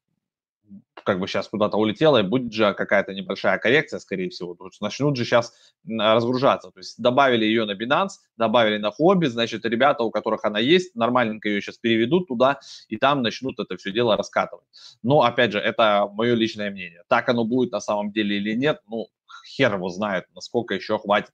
как 1.08 1.20
бы 1.20 1.26
сейчас 1.26 1.48
куда-то 1.48 1.78
улетела, 1.78 2.18
и 2.18 2.22
будет 2.22 2.52
же 2.52 2.74
какая-то 2.74 3.14
небольшая 3.14 3.56
коррекция, 3.56 3.98
скорее 3.98 4.28
всего. 4.28 4.54
То 4.54 4.66
есть 4.66 4.78
начнут 4.82 5.16
же 5.16 5.24
сейчас 5.24 5.54
разгружаться. 5.88 6.70
То 6.70 6.80
есть 6.80 7.00
добавили 7.00 7.46
ее 7.46 7.64
на 7.64 7.72
Binance, 7.72 8.18
добавили 8.36 8.76
на 8.76 8.90
Хобби, 8.90 9.24
значит, 9.24 9.64
ребята, 9.64 10.02
у 10.02 10.10
которых 10.10 10.44
она 10.44 10.58
есть, 10.58 10.94
нормальненько 10.94 11.48
ее 11.48 11.62
сейчас 11.62 11.78
переведут 11.78 12.28
туда, 12.28 12.60
и 12.88 12.98
там 12.98 13.22
начнут 13.22 13.58
это 13.58 13.78
все 13.78 13.90
дело 13.90 14.18
раскатывать. 14.18 14.66
Но, 15.02 15.22
опять 15.22 15.52
же, 15.52 15.60
это 15.60 16.10
мое 16.12 16.34
личное 16.34 16.70
мнение. 16.70 17.02
Так 17.08 17.26
оно 17.30 17.46
будет 17.46 17.72
на 17.72 17.80
самом 17.80 18.12
деле 18.12 18.36
или 18.36 18.52
нет, 18.54 18.82
ну, 18.86 19.06
хер 19.46 19.76
его 19.76 19.88
знает, 19.88 20.26
насколько 20.34 20.74
еще 20.74 20.98
хватит 20.98 21.32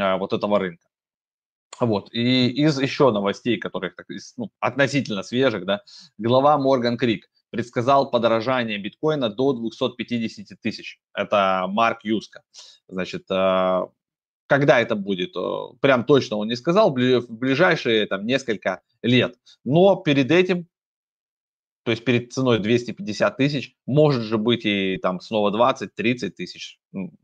э, 0.00 0.16
вот 0.16 0.32
этого 0.32 0.58
рынка. 0.58 0.88
Вот. 1.78 2.12
И 2.12 2.48
из 2.48 2.80
еще 2.80 3.12
новостей, 3.12 3.56
которых 3.56 3.94
так, 3.94 4.06
ну, 4.36 4.50
относительно 4.58 5.22
свежих, 5.22 5.64
да, 5.64 5.82
глава 6.18 6.58
Морган 6.58 6.96
Крик 6.98 7.28
предсказал 7.52 8.10
подорожание 8.10 8.78
биткоина 8.78 9.28
до 9.28 9.52
250 9.52 10.58
тысяч. 10.60 10.98
Это 11.14 11.66
Марк 11.68 12.00
Юска. 12.02 12.42
Значит, 12.88 13.30
э, 13.30 13.80
когда 14.46 14.80
это 14.80 14.96
будет, 14.96 15.36
э, 15.36 15.76
прям 15.82 16.04
точно 16.04 16.38
он 16.38 16.48
не 16.48 16.56
сказал, 16.56 16.90
в 16.90 17.26
ближайшие 17.28 18.06
там 18.06 18.26
несколько 18.26 18.80
лет. 19.02 19.36
Но 19.64 19.96
перед 19.96 20.30
этим 20.30 20.66
то 21.84 21.90
есть 21.90 22.04
перед 22.04 22.32
ценой 22.32 22.60
250 22.60 23.36
тысяч, 23.36 23.74
может 23.86 24.22
же 24.22 24.38
быть 24.38 24.64
и 24.64 24.98
там 25.02 25.20
снова 25.20 25.50
20-30 25.50 26.30
тысяч. 26.30 26.78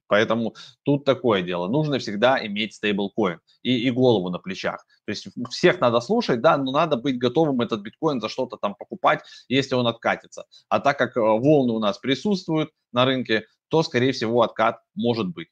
Поэтому 0.06 0.54
тут 0.82 1.04
такое 1.04 1.42
дело. 1.42 1.68
Нужно 1.68 1.98
всегда 1.98 2.44
иметь 2.46 2.74
стейблкоин 2.74 3.40
и, 3.62 3.78
и 3.86 3.90
голову 3.90 4.30
на 4.30 4.38
плечах. 4.38 4.84
То 5.04 5.10
есть 5.10 5.28
всех 5.50 5.80
надо 5.80 6.00
слушать, 6.00 6.40
да, 6.40 6.56
но 6.56 6.72
надо 6.72 6.96
быть 6.96 7.18
готовым 7.18 7.60
этот 7.60 7.82
биткоин 7.82 8.20
за 8.20 8.28
что-то 8.28 8.56
там 8.56 8.74
покупать, 8.74 9.20
если 9.48 9.74
он 9.74 9.86
откатится. 9.86 10.46
А 10.68 10.80
так 10.80 10.98
как 10.98 11.16
э, 11.16 11.20
волны 11.20 11.72
у 11.72 11.78
нас 11.78 11.98
присутствуют 11.98 12.70
на 12.92 13.04
рынке, 13.04 13.44
то, 13.68 13.82
скорее 13.82 14.12
всего, 14.12 14.42
откат 14.42 14.80
может 14.94 15.28
быть. 15.28 15.48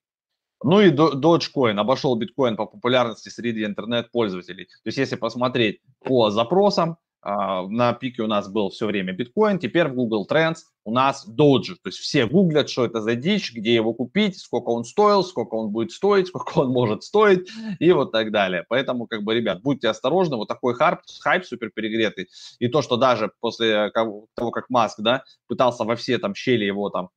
Ну 0.62 0.80
и 0.80 0.90
Dogecoin 0.90 1.78
обошел 1.78 2.16
биткоин 2.16 2.56
по 2.56 2.64
популярности 2.64 3.28
среди 3.28 3.64
интернет-пользователей. 3.64 4.64
То 4.64 4.86
есть 4.86 4.98
если 4.98 5.16
посмотреть 5.16 5.82
по 6.02 6.30
запросам, 6.30 6.96
на 7.26 7.92
пике 7.92 8.22
у 8.22 8.28
нас 8.28 8.48
был 8.48 8.70
все 8.70 8.86
время 8.86 9.12
биткоин, 9.12 9.58
теперь 9.58 9.88
в 9.88 9.94
Google 9.94 10.26
Trends 10.30 10.58
у 10.84 10.92
нас 10.92 11.26
Doge. 11.28 11.74
То 11.82 11.88
есть 11.88 11.98
все 11.98 12.26
гуглят, 12.26 12.70
что 12.70 12.84
это 12.84 13.00
за 13.00 13.16
дичь, 13.16 13.52
где 13.52 13.74
его 13.74 13.92
купить, 13.92 14.38
сколько 14.38 14.70
он 14.70 14.84
стоил, 14.84 15.24
сколько 15.24 15.54
он 15.54 15.70
будет 15.70 15.90
стоить, 15.90 16.28
сколько 16.28 16.60
он 16.60 16.70
может 16.70 17.02
стоить 17.02 17.48
и 17.80 17.90
вот 17.90 18.12
так 18.12 18.30
далее. 18.30 18.64
Поэтому, 18.68 19.08
как 19.08 19.24
бы, 19.24 19.34
ребят, 19.34 19.62
будьте 19.62 19.88
осторожны, 19.88 20.36
вот 20.36 20.46
такой 20.46 20.74
хайп, 20.74 21.00
хайп 21.20 21.44
супер 21.44 21.70
перегретый. 21.70 22.28
И 22.60 22.68
то, 22.68 22.82
что 22.82 22.96
даже 22.96 23.32
после 23.40 23.90
того, 23.90 24.50
как 24.52 24.70
Маск, 24.70 25.00
да, 25.00 25.24
пытался 25.48 25.82
во 25.82 25.96
все 25.96 26.18
там 26.18 26.36
щели 26.36 26.64
его 26.64 26.88
там 26.90 27.08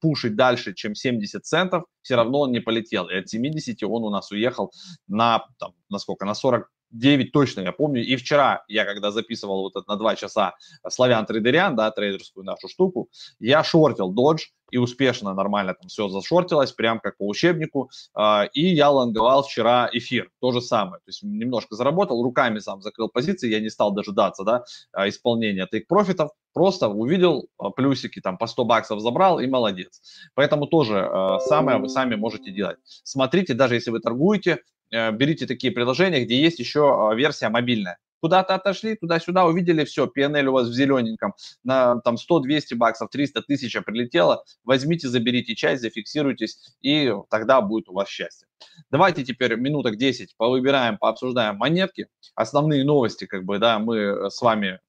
пушить 0.00 0.36
дальше, 0.36 0.74
чем 0.74 0.94
70 0.94 1.44
центов, 1.44 1.84
все 2.02 2.14
равно 2.14 2.42
он 2.42 2.52
не 2.52 2.60
полетел. 2.60 3.08
И 3.08 3.16
от 3.16 3.28
70 3.28 3.82
он 3.82 4.04
у 4.04 4.10
нас 4.10 4.30
уехал 4.30 4.70
на, 5.08 5.44
там, 5.58 5.72
на 5.90 5.98
сколько, 5.98 6.24
на 6.24 6.34
40 6.34 6.70
9 6.90 7.32
точно, 7.32 7.60
я 7.62 7.72
помню. 7.72 8.04
И 8.04 8.16
вчера 8.16 8.64
я, 8.68 8.84
когда 8.84 9.10
записывал 9.10 9.62
вот 9.62 9.76
это 9.76 9.84
на 9.88 9.96
2 9.96 10.16
часа 10.16 10.54
славян 10.88 11.26
трейдериан, 11.26 11.76
да, 11.76 11.90
трейдерскую 11.90 12.44
нашу 12.44 12.68
штуку, 12.68 13.08
я 13.38 13.64
шортил 13.64 14.12
Dodge 14.12 14.48
и 14.70 14.78
успешно, 14.78 15.32
нормально 15.34 15.74
там 15.74 15.88
все 15.88 16.08
зашортилось, 16.08 16.72
прям 16.72 16.98
как 17.00 17.16
по 17.18 17.26
учебнику. 17.26 17.90
А, 18.14 18.48
и 18.52 18.62
я 18.62 18.90
лонговал 18.90 19.42
вчера 19.42 19.88
эфир, 19.92 20.30
то 20.40 20.52
же 20.52 20.60
самое. 20.60 21.00
То 21.04 21.08
есть 21.08 21.22
немножко 21.22 21.76
заработал, 21.76 22.22
руками 22.22 22.58
сам 22.58 22.82
закрыл 22.82 23.08
позиции, 23.08 23.50
я 23.50 23.60
не 23.60 23.70
стал 23.70 23.92
дожидаться, 23.92 24.44
да, 24.44 24.64
а, 24.92 25.08
исполнения 25.08 25.66
тейк 25.70 25.86
профитов, 25.86 26.30
просто 26.52 26.88
увидел 26.88 27.48
а, 27.58 27.70
плюсики, 27.70 28.20
там 28.20 28.38
по 28.38 28.46
100 28.46 28.64
баксов 28.64 29.00
забрал 29.00 29.38
и 29.38 29.46
молодец. 29.46 30.02
Поэтому 30.34 30.66
тоже 30.66 31.08
самое 31.46 31.78
вы 31.78 31.88
сами 31.88 32.16
можете 32.16 32.50
делать. 32.50 32.78
Смотрите, 32.84 33.54
даже 33.54 33.74
если 33.74 33.90
вы 33.90 34.00
торгуете, 34.00 34.58
Э, 34.58 34.75
берите 34.90 35.46
такие 35.46 35.72
приложения, 35.72 36.24
где 36.24 36.40
есть 36.40 36.58
еще 36.58 37.10
а, 37.10 37.14
версия 37.14 37.48
мобильная. 37.48 37.98
Куда-то 38.20 38.54
отошли, 38.54 38.96
туда-сюда, 38.96 39.44
увидели, 39.44 39.84
все, 39.84 40.06
PNL 40.06 40.46
у 40.46 40.52
вас 40.52 40.68
в 40.68 40.72
зелененьком, 40.72 41.34
на 41.64 42.00
там 42.00 42.16
100-200 42.16 42.74
баксов, 42.74 43.10
300 43.10 43.42
тысяч 43.42 43.76
прилетело, 43.84 44.42
возьмите, 44.64 45.08
заберите 45.08 45.54
часть, 45.54 45.82
зафиксируйтесь, 45.82 46.74
и 46.80 47.12
тогда 47.28 47.60
будет 47.60 47.88
у 47.88 47.92
вас 47.92 48.08
счастье. 48.08 48.48
Давайте 48.90 49.22
теперь 49.22 49.56
минуток 49.56 49.96
10 49.96 50.34
повыбираем, 50.36 50.96
пообсуждаем 50.96 51.56
монетки. 51.56 52.08
Основные 52.34 52.84
новости, 52.84 53.26
как 53.26 53.44
бы, 53.44 53.58
да, 53.58 53.78
мы 53.78 54.30
с 54.30 54.40
вами 54.40 54.80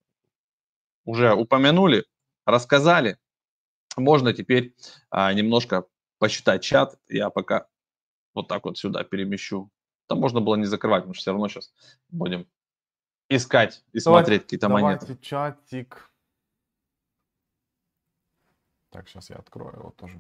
уже 1.03 1.33
упомянули, 1.33 2.05
рассказали. 2.45 3.17
Можно 3.97 4.33
теперь 4.33 4.73
а, 5.10 5.33
немножко 5.33 5.86
посчитать 6.19 6.63
чат. 6.63 6.97
Я 7.10 7.29
пока 7.29 7.67
вот 8.33 8.47
так 8.47 8.65
вот 8.65 8.77
сюда 8.77 9.03
перемещу 9.03 9.69
там 10.08 10.20
можно 10.20 10.41
было 10.41 10.56
не 10.56 10.65
закрывать, 10.65 11.04
потому 11.04 11.13
что 11.13 11.22
все 11.22 11.32
равно 11.32 11.48
сейчас 11.48 11.72
будем 12.10 12.48
искать 13.30 13.84
и 13.91 14.00
давайте, 14.00 14.26
смотреть 14.26 14.43
какие-то 14.43 14.70
монеты. 14.70 15.06
Давайте 15.06 15.24
чатик. 15.24 16.10
Так, 18.89 19.08
сейчас 19.10 19.30
я 19.30 19.36
открою 19.36 19.74
его 19.78 19.91
тоже. 19.91 20.20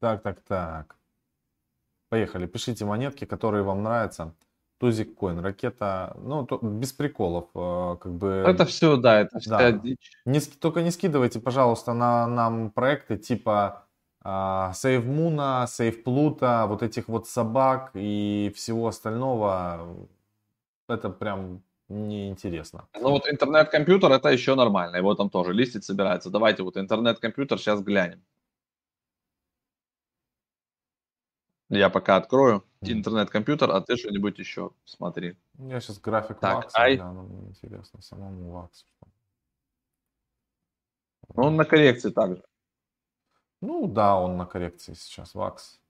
Так, 0.00 0.22
так, 0.22 0.40
так. 0.40 0.96
Поехали. 2.08 2.46
Пишите 2.46 2.84
монетки, 2.84 3.24
которые 3.24 3.62
вам 3.62 3.82
нравятся. 3.82 4.34
Тузик 4.78 5.14
Коин, 5.14 5.40
ракета, 5.40 6.16
ну, 6.18 6.46
то, 6.46 6.58
без 6.62 6.94
приколов, 6.94 7.50
э, 7.54 7.96
как 8.00 8.14
бы... 8.14 8.42
Это 8.46 8.64
все, 8.64 8.96
да, 8.96 9.20
это 9.20 9.38
вся 9.38 9.58
да. 9.58 9.72
дичь. 9.72 10.10
Не, 10.24 10.40
только 10.40 10.80
не 10.80 10.90
скидывайте, 10.90 11.38
пожалуйста, 11.38 11.92
на 11.92 12.26
нам 12.26 12.70
проекты 12.70 13.18
типа 13.18 13.86
Сейв 14.22 15.06
Муна, 15.06 15.66
Сейв 15.66 16.02
Плута, 16.02 16.66
вот 16.66 16.82
этих 16.82 17.08
вот 17.08 17.26
собак 17.26 17.90
и 17.94 18.52
всего 18.54 18.86
остального, 18.88 20.08
это 20.88 21.08
прям 21.08 21.62
неинтересно. 21.88 22.86
Ну 22.94 23.10
вот 23.10 23.26
интернет-компьютер 23.26 24.12
это 24.12 24.28
еще 24.28 24.54
нормально, 24.54 24.96
его 24.96 25.14
там 25.14 25.30
тоже 25.30 25.54
листить 25.54 25.84
собирается. 25.84 26.30
Давайте 26.30 26.62
вот 26.62 26.76
интернет-компьютер 26.76 27.58
сейчас 27.58 27.80
глянем. 27.80 28.22
Я 31.70 31.88
пока 31.88 32.16
открою 32.16 32.64
интернет-компьютер, 32.82 33.70
а 33.70 33.80
ты 33.80 33.96
что-нибудь 33.96 34.38
еще 34.38 34.72
смотри. 34.84 35.36
Я 35.58 35.80
сейчас 35.80 35.98
график 35.98 36.40
так, 36.40 36.56
вакса 36.56 36.78
ай... 36.78 36.96
гляну, 36.96 37.46
интересно 37.48 38.02
самому 38.02 38.50
ваксу. 38.50 38.84
Ну, 41.34 41.44
он 41.44 41.56
на 41.56 41.64
коррекции 41.64 42.10
также. 42.10 42.42
Ну 43.60 43.86
да, 43.86 44.18
он 44.18 44.36
на 44.36 44.46
коррекции 44.46 44.94
сейчас, 44.94 45.34
вакс. 45.34 45.80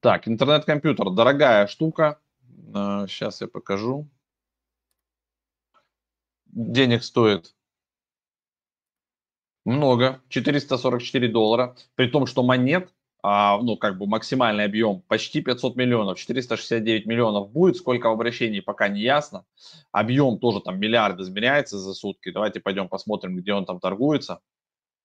Так, 0.00 0.28
интернет-компьютер, 0.28 1.10
дорогая 1.10 1.66
штука. 1.66 2.20
Сейчас 3.06 3.40
я 3.40 3.48
покажу. 3.48 4.08
Денег 6.46 7.02
стоит 7.02 7.54
Много. 9.64 10.20
444 10.28 11.28
доллара. 11.28 11.76
При 11.94 12.08
том, 12.08 12.26
что 12.26 12.42
монет 12.42 12.92
а, 13.22 13.58
ну, 13.60 13.76
как 13.76 13.98
бы 13.98 14.06
максимальный 14.06 14.64
объем 14.64 15.02
почти 15.08 15.40
500 15.40 15.76
миллионов, 15.76 16.18
469 16.18 17.06
миллионов 17.06 17.50
будет, 17.50 17.76
сколько 17.76 18.08
в 18.08 18.12
обращении 18.12 18.60
пока 18.60 18.88
не 18.88 19.00
ясно. 19.00 19.44
Объем 19.90 20.38
тоже 20.38 20.60
там 20.60 20.78
миллиард 20.78 21.18
измеряется 21.20 21.78
за 21.78 21.94
сутки. 21.94 22.30
Давайте 22.30 22.60
пойдем 22.60 22.88
посмотрим, 22.88 23.36
где 23.36 23.52
он 23.52 23.66
там 23.66 23.80
торгуется. 23.80 24.40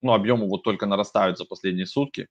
Ну, 0.03 0.13
объемы 0.13 0.47
вот 0.47 0.63
только 0.63 0.85
нарастают 0.85 1.37
за 1.37 1.45
последние 1.45 1.85
сутки. 1.85 2.27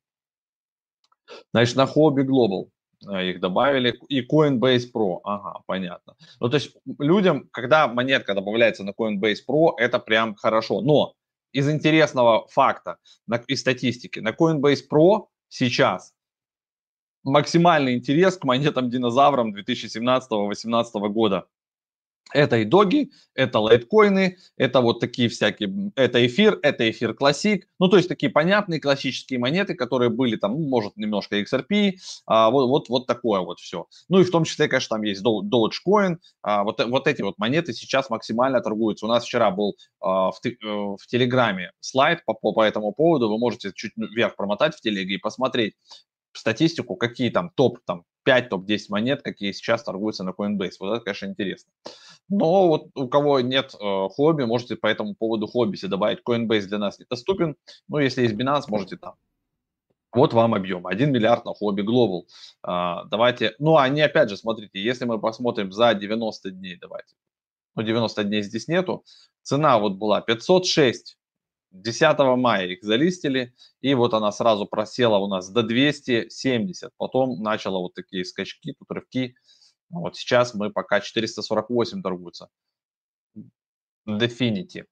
Значит, 1.53 1.77
на 1.77 1.85
Hobby 1.85 2.25
Global 2.25 2.69
э, 3.09 3.31
их 3.31 3.41
добавили, 3.41 3.99
и 4.09 4.21
Coinbase 4.21 4.85
Pro, 4.95 5.21
ага, 5.25 5.63
понятно. 5.67 6.15
Ну, 6.41 6.49
то 6.49 6.57
есть 6.57 6.77
людям, 6.99 7.49
когда 7.51 7.89
монетка 7.89 8.35
добавляется 8.35 8.85
на 8.85 8.91
Coinbase 8.91 9.39
Pro, 9.49 9.73
это 9.79 9.99
прям 9.99 10.35
хорошо. 10.35 10.81
Но 10.81 11.15
из 11.53 11.69
интересного 11.69 12.47
факта 12.49 12.99
и 13.47 13.57
статистики, 13.57 14.21
на 14.21 14.31
Coinbase 14.31 14.83
Pro 14.91 15.27
сейчас 15.49 16.13
максимальный 17.25 17.95
интерес 17.95 18.37
к 18.37 18.45
монетам-динозаврам 18.45 19.55
2017-2018 19.55 21.09
года. 21.09 21.47
Это 22.33 22.57
и 22.59 22.65
доги, 22.65 23.11
это 23.35 23.59
лайткоины, 23.59 24.39
это 24.57 24.81
вот 24.81 25.01
такие 25.01 25.29
всякие, 25.29 25.93
это 25.97 26.25
эфир, 26.27 26.59
это 26.63 26.91
эфир 26.91 27.15
классик, 27.15 27.69
ну 27.79 27.89
то 27.89 27.97
есть 27.97 28.09
такие 28.09 28.31
понятные 28.31 28.81
классические 28.81 29.39
монеты, 29.39 29.75
которые 29.75 30.11
были 30.11 30.37
там, 30.37 30.53
ну, 30.53 30.69
может 30.69 30.97
немножко 30.97 31.39
XRP, 31.41 31.93
а, 32.27 32.51
вот, 32.51 32.69
вот, 32.69 32.89
вот 32.89 33.07
такое 33.07 33.41
вот 33.41 33.61
все. 33.61 33.87
Ну 34.09 34.21
и 34.21 34.25
в 34.25 34.31
том 34.31 34.45
числе, 34.45 34.69
конечно, 34.69 34.97
там 34.97 35.03
есть 35.03 35.23
Dogecoin, 35.23 36.17
а, 36.43 36.65
вот, 36.65 36.83
вот 36.85 37.07
эти 37.07 37.23
вот 37.23 37.39
монеты 37.39 37.73
сейчас 37.73 38.09
максимально 38.09 38.61
торгуются. 38.61 39.07
У 39.07 39.09
нас 39.09 39.25
вчера 39.25 39.51
был 39.51 39.77
а, 40.01 40.31
в, 40.31 40.41
э, 40.45 40.51
в 40.63 41.07
Телеграме 41.07 41.73
слайд 41.81 42.25
по, 42.25 42.35
по, 42.35 42.53
по 42.53 42.63
этому 42.63 42.93
поводу, 42.93 43.29
вы 43.29 43.39
можете 43.39 43.73
чуть 43.75 43.93
вверх 43.97 44.37
промотать 44.37 44.75
в 44.75 44.81
Телеге 44.81 45.15
и 45.15 45.19
посмотреть, 45.19 45.75
статистику, 46.33 46.97
какие 46.97 47.31
там 47.31 47.51
топ, 47.51 47.79
там 47.85 48.05
5, 48.25 48.49
топ-10 48.51 48.79
монет, 48.89 49.23
какие 49.23 49.53
сейчас 49.53 49.83
торгуются 49.83 50.25
на 50.25 50.31
Coinbase. 50.31 50.73
Вот 50.81 50.95
это, 50.95 51.05
конечно, 51.05 51.27
интересно. 51.27 51.73
Но 52.29 52.69
вот 52.69 52.91
у 52.95 53.09
кого 53.09 53.41
нет 53.41 53.75
э, 53.75 54.09
хобби, 54.11 54.45
можете 54.45 54.77
по 54.77 54.87
этому 54.87 55.15
поводу 55.15 55.47
хобби 55.47 55.77
себе 55.77 55.91
добавить. 55.91 56.21
Coinbase 56.27 56.67
для 56.67 56.79
нас 56.79 56.99
недоступен. 56.99 57.57
Но 57.89 58.01
если 58.01 58.23
есть 58.23 58.35
Binance, 58.35 58.65
можете 58.69 58.97
там. 58.97 59.15
Вот 60.13 60.35
вам 60.35 60.55
объем. 60.55 60.87
1 60.87 61.11
миллиард 61.11 61.45
на 61.45 61.55
хобби 61.55 61.83
Global. 61.83 62.23
А, 62.63 63.05
давайте, 63.05 63.55
ну, 63.59 63.79
они 63.79 64.03
опять 64.03 64.29
же, 64.29 64.37
смотрите, 64.37 64.81
если 64.81 65.07
мы 65.07 65.19
посмотрим 65.19 65.73
за 65.73 65.95
90 65.95 66.51
дней, 66.51 66.77
давайте. 66.77 67.15
Ну, 67.75 67.83
90 67.83 68.25
дней 68.25 68.43
здесь 68.43 68.69
нету. 68.69 69.05
Цена 69.43 69.79
вот 69.79 69.95
была 69.95 70.21
506 70.21 71.17
10 71.73 72.19
мая 72.37 72.67
их 72.67 72.83
залистили, 72.83 73.55
и 73.81 73.95
вот 73.95 74.15
она 74.15 74.31
сразу 74.31 74.67
просела 74.67 75.17
у 75.19 75.27
нас 75.27 75.51
до 75.51 75.63
270. 75.63 76.93
Потом 76.97 77.43
начала 77.43 77.79
вот 77.79 77.95
такие 77.95 78.25
скачки, 78.25 78.75
тут 78.79 78.91
рывки. 78.91 79.35
Вот 79.91 80.17
сейчас 80.17 80.55
мы 80.55 80.71
пока 80.71 81.01
448 81.01 82.03
торгуются. 82.03 82.49
Definity. 84.07 84.85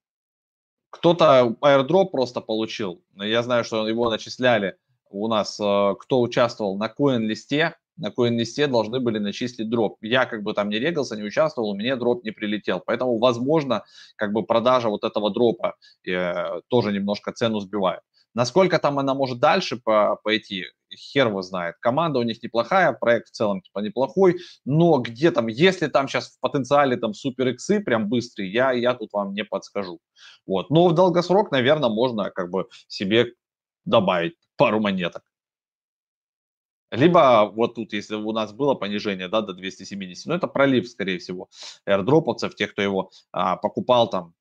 Кто-то 0.91 1.57
airdrop 1.61 2.11
просто 2.11 2.41
получил. 2.41 3.03
Я 3.15 3.43
знаю, 3.43 3.65
что 3.65 3.87
его 3.87 4.11
начисляли 4.11 4.77
у 5.09 5.29
нас, 5.29 5.59
э, 5.61 5.95
кто 6.01 6.21
участвовал 6.21 6.77
на 6.77 6.89
коин-листе, 6.89 7.77
на 8.01 8.11
коин-листе 8.11 8.67
должны 8.67 8.99
были 8.99 9.19
начислить 9.19 9.69
дроп. 9.69 9.99
Я 10.01 10.27
как 10.27 10.43
бы 10.43 10.55
там 10.55 10.69
не 10.69 10.79
регался, 10.79 11.17
не 11.17 11.23
участвовал, 11.23 11.71
у 11.71 11.77
меня 11.77 11.97
дроп 11.97 12.25
не 12.25 12.31
прилетел. 12.31 12.83
Поэтому, 12.85 13.19
возможно, 13.19 13.85
как 14.17 14.33
бы 14.33 14.43
продажа 14.43 14.89
вот 14.89 15.05
этого 15.05 15.31
дропа 15.31 15.77
э, 16.07 16.61
тоже 16.69 16.93
немножко 16.93 17.33
цену 17.33 17.61
сбивает. 17.61 18.01
Насколько 18.35 18.79
там 18.79 18.99
она 18.99 19.15
может 19.15 19.41
дальше 19.41 19.77
по, 19.77 20.19
пойти, 20.23 20.65
хер 20.95 21.29
его 21.29 21.43
знает. 21.43 21.77
Команда 21.81 22.21
у 22.21 22.23
них 22.23 22.43
неплохая, 22.43 22.93
проект 22.93 23.29
в 23.29 23.33
целом 23.33 23.61
типа 23.61 23.81
неплохой, 23.81 24.39
но 24.65 24.99
где 24.99 25.31
там, 25.31 25.49
если 25.49 25.89
там 25.89 26.09
сейчас 26.09 26.37
в 26.37 26.41
потенциале 26.41 26.97
там 26.97 27.13
супер 27.13 27.49
иксы 27.49 27.81
прям 27.81 28.09
быстрые, 28.09 28.53
я, 28.53 28.73
я 28.73 28.95
тут 28.95 29.13
вам 29.13 29.35
не 29.35 29.45
подскажу. 29.45 30.01
Вот. 30.47 30.71
Но 30.71 30.89
в 30.89 30.95
долгосрок, 30.95 31.51
наверное, 31.51 31.89
можно 31.89 32.31
как 32.31 32.51
бы 32.51 32.67
себе 32.87 33.33
добавить 33.85 34.35
пару 34.57 34.81
монеток. 34.81 35.23
Либо 36.91 37.51
вот 37.55 37.77
тут, 37.77 37.93
если 37.93 38.17
у 38.17 38.33
нас 38.33 38.53
было 38.53 38.75
понижение 38.75 39.29
да, 39.29 39.43
до 39.43 39.53
270, 39.53 40.27
ну 40.27 40.35
это 40.35 40.49
пролив, 40.49 40.89
скорее 40.89 41.19
всего, 41.19 41.49
airdроповцев, 41.87 42.55
тех, 42.57 42.73
кто 42.73 42.83
его 42.83 43.11
а, 43.33 43.57
покупал 43.57 44.11
там. 44.11 44.35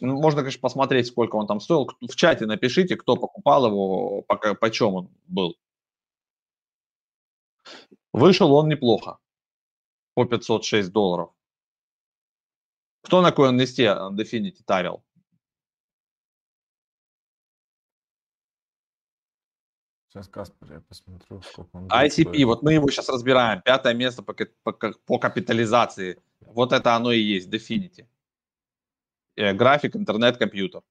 Ну, 0.00 0.20
можно, 0.20 0.40
конечно, 0.40 0.60
посмотреть, 0.60 1.06
сколько 1.06 1.36
он 1.36 1.46
там 1.46 1.60
стоил. 1.60 1.88
В 2.00 2.16
чате 2.16 2.46
напишите, 2.46 2.96
кто 2.96 3.16
покупал 3.16 3.66
его, 3.66 4.22
по, 4.22 4.36
по 4.36 4.70
чем 4.70 4.94
он 4.94 5.10
был. 5.28 5.56
Вышел 8.12 8.52
он 8.52 8.68
неплохо, 8.68 9.18
по 10.14 10.24
506 10.24 10.90
долларов. 10.90 11.30
Кто 13.02 13.20
на 13.20 13.30
коин 13.30 13.58
листе 13.60 13.84
Definity 13.84 14.62
тарил? 14.64 15.04
Сейчас 20.12 20.28
Каспер, 20.28 20.72
я 20.74 20.80
посмотрю, 20.80 21.40
сколько 21.40 21.70
он 21.72 21.86
ICP, 21.86 22.08
стоит. 22.08 22.44
вот 22.44 22.62
мы 22.62 22.74
его 22.74 22.90
сейчас 22.90 23.08
разбираем. 23.08 23.62
Пятое 23.62 23.94
место 23.94 24.22
по, 24.22 24.34
по, 24.62 24.72
по 25.06 25.18
капитализации. 25.18 26.20
Вот 26.40 26.72
это 26.72 26.94
оно 26.94 27.12
и 27.12 27.18
есть, 27.18 27.48
Definity. 27.48 28.06
Э, 29.36 29.54
график, 29.54 29.96
интернет, 29.96 30.36
компьютер. 30.36 30.82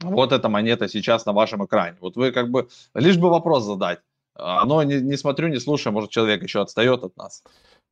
Вот 0.00 0.32
эта 0.32 0.50
монета 0.50 0.88
сейчас 0.88 1.24
на 1.24 1.32
вашем 1.32 1.64
экране. 1.64 1.96
Вот 2.00 2.16
вы 2.16 2.32
как 2.32 2.50
бы, 2.50 2.68
лишь 2.92 3.16
бы 3.16 3.30
вопрос 3.30 3.64
задать. 3.64 4.00
Оно 4.34 4.82
не, 4.82 5.00
не 5.00 5.16
смотрю, 5.16 5.48
не 5.48 5.58
слушаю, 5.58 5.94
может 5.94 6.10
человек 6.10 6.42
еще 6.42 6.60
отстает 6.60 7.02
от 7.02 7.16
нас. 7.16 7.42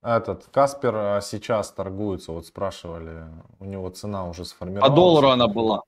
Этот 0.02 0.44
Каспер 0.52 0.94
а, 0.94 1.20
сейчас 1.22 1.72
торгуется, 1.72 2.32
вот 2.32 2.46
спрашивали, 2.46 3.24
у 3.58 3.64
него 3.64 3.88
цена 3.88 4.28
уже 4.28 4.44
сформировалась. 4.44 4.90
По 4.90 4.94
доллару 4.94 5.28
она 5.28 5.48
была 5.48 5.78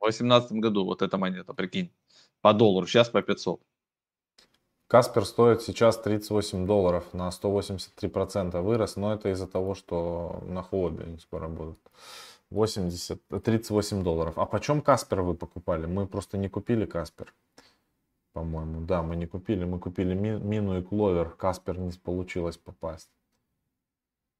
в 0.00 0.02
2018 0.02 0.52
году, 0.52 0.84
вот 0.84 1.00
эта 1.00 1.16
монета, 1.16 1.54
прикинь 1.54 1.92
по 2.42 2.52
доллару, 2.52 2.86
сейчас 2.86 3.08
по 3.08 3.22
500. 3.22 3.60
Каспер 4.88 5.24
стоит 5.24 5.62
сейчас 5.62 5.96
38 5.96 6.66
долларов, 6.66 7.14
на 7.14 7.30
183% 7.30 8.60
вырос, 8.60 8.96
но 8.96 9.14
это 9.14 9.30
из-за 9.30 9.46
того, 9.46 9.74
что 9.74 10.42
на 10.42 10.62
хобби 10.62 11.04
они 11.04 11.18
скоро 11.18 11.48
будут. 11.48 11.78
80, 12.50 13.22
38 13.42 14.02
долларов. 14.02 14.38
А 14.38 14.44
почем 14.44 14.82
Каспер 14.82 15.22
вы 15.22 15.34
покупали? 15.34 15.86
Мы 15.86 16.06
просто 16.06 16.36
не 16.36 16.50
купили 16.50 16.84
Каспер. 16.84 17.32
По-моему, 18.34 18.82
да, 18.82 19.02
мы 19.02 19.16
не 19.16 19.26
купили. 19.26 19.64
Мы 19.64 19.78
купили 19.78 20.12
Мину 20.14 20.78
и 20.78 20.82
Кловер. 20.82 21.30
Каспер 21.30 21.78
не 21.78 21.92
получилось 21.92 22.58
попасть. 22.58 23.10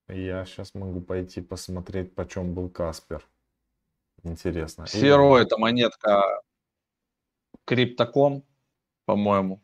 Я 0.08 0.44
сейчас 0.44 0.74
могу 0.74 1.00
пойти 1.00 1.40
посмотреть, 1.40 2.14
почем 2.14 2.52
был 2.52 2.68
Каспер. 2.68 3.26
Интересно. 4.22 4.86
Серо, 4.86 5.38
это 5.38 5.56
монетка 5.56 6.42
Криптоком, 7.64 8.44
по-моему. 9.04 9.60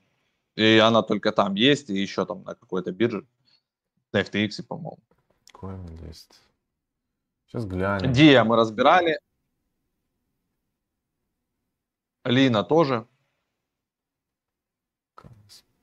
И 0.57 0.79
она 0.79 1.03
только 1.03 1.33
там 1.33 1.55
есть, 1.55 1.91
и 1.91 2.01
еще 2.01 2.27
там 2.27 2.43
на 2.43 2.55
какой-то 2.55 2.93
бирже. 2.93 3.27
На 4.13 4.23
FTX, 4.23 4.63
по-моему. 4.63 4.99
Coin 5.55 6.07
есть. 6.07 6.41
Сейчас 7.47 7.65
глянем. 7.65 8.13
Диа 8.13 8.45
мы 8.45 8.57
разбирали. 8.57 9.19
Лина 12.25 12.65
тоже. 12.65 13.07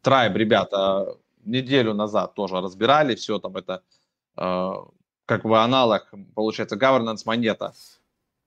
Трайб, 0.02 0.36
ребята, 0.36 1.18
неделю 1.46 1.94
назад 1.94 2.36
тоже 2.36 2.62
разбирали. 2.62 3.16
Все 3.16 3.40
там 3.40 3.56
это 3.58 3.84
э, 4.38 4.72
как 5.26 5.44
бы 5.44 5.58
аналог, 5.60 6.14
получается, 6.36 6.76
governance 6.76 7.24
монета 7.26 7.74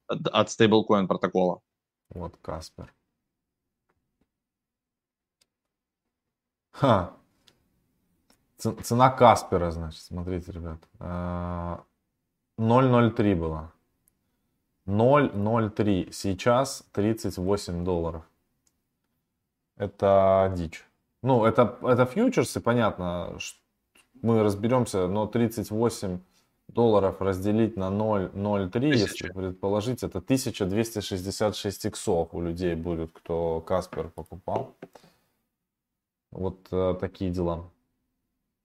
от 0.06 0.50
стейблкоин 0.50 1.08
протокола. 1.08 1.60
Вот 2.10 2.36
Каспер. 2.40 2.94
Ха. 6.78 7.10
Цена 8.56 9.10
Каспера, 9.10 9.72
значит, 9.72 10.00
смотрите, 10.00 10.52
ребят. 10.52 10.78
0,03 11.00 11.82
а, 13.32 13.36
была. 13.36 13.72
0,03. 14.86 16.12
Сейчас 16.12 16.84
38 16.92 17.84
долларов. 17.84 18.22
Это 19.76 20.52
дичь. 20.56 20.84
Ну, 21.22 21.44
это, 21.44 21.76
это 21.82 22.06
фьючерсы, 22.06 22.60
понятно. 22.60 23.38
Мы 24.22 24.44
разберемся, 24.44 25.08
но 25.08 25.26
38 25.26 26.20
долларов 26.68 27.20
разделить 27.20 27.76
на 27.76 27.90
0,03, 27.90 28.86
если 28.86 29.32
предположить, 29.32 30.04
это 30.04 30.18
1266 30.18 31.86
иксов 31.86 32.28
у 32.34 32.40
людей 32.40 32.76
будет, 32.76 33.10
кто 33.12 33.60
Каспер 33.60 34.10
покупал. 34.10 34.76
Вот 36.30 36.68
э, 36.70 36.94
такие 37.00 37.30
дела. 37.30 37.70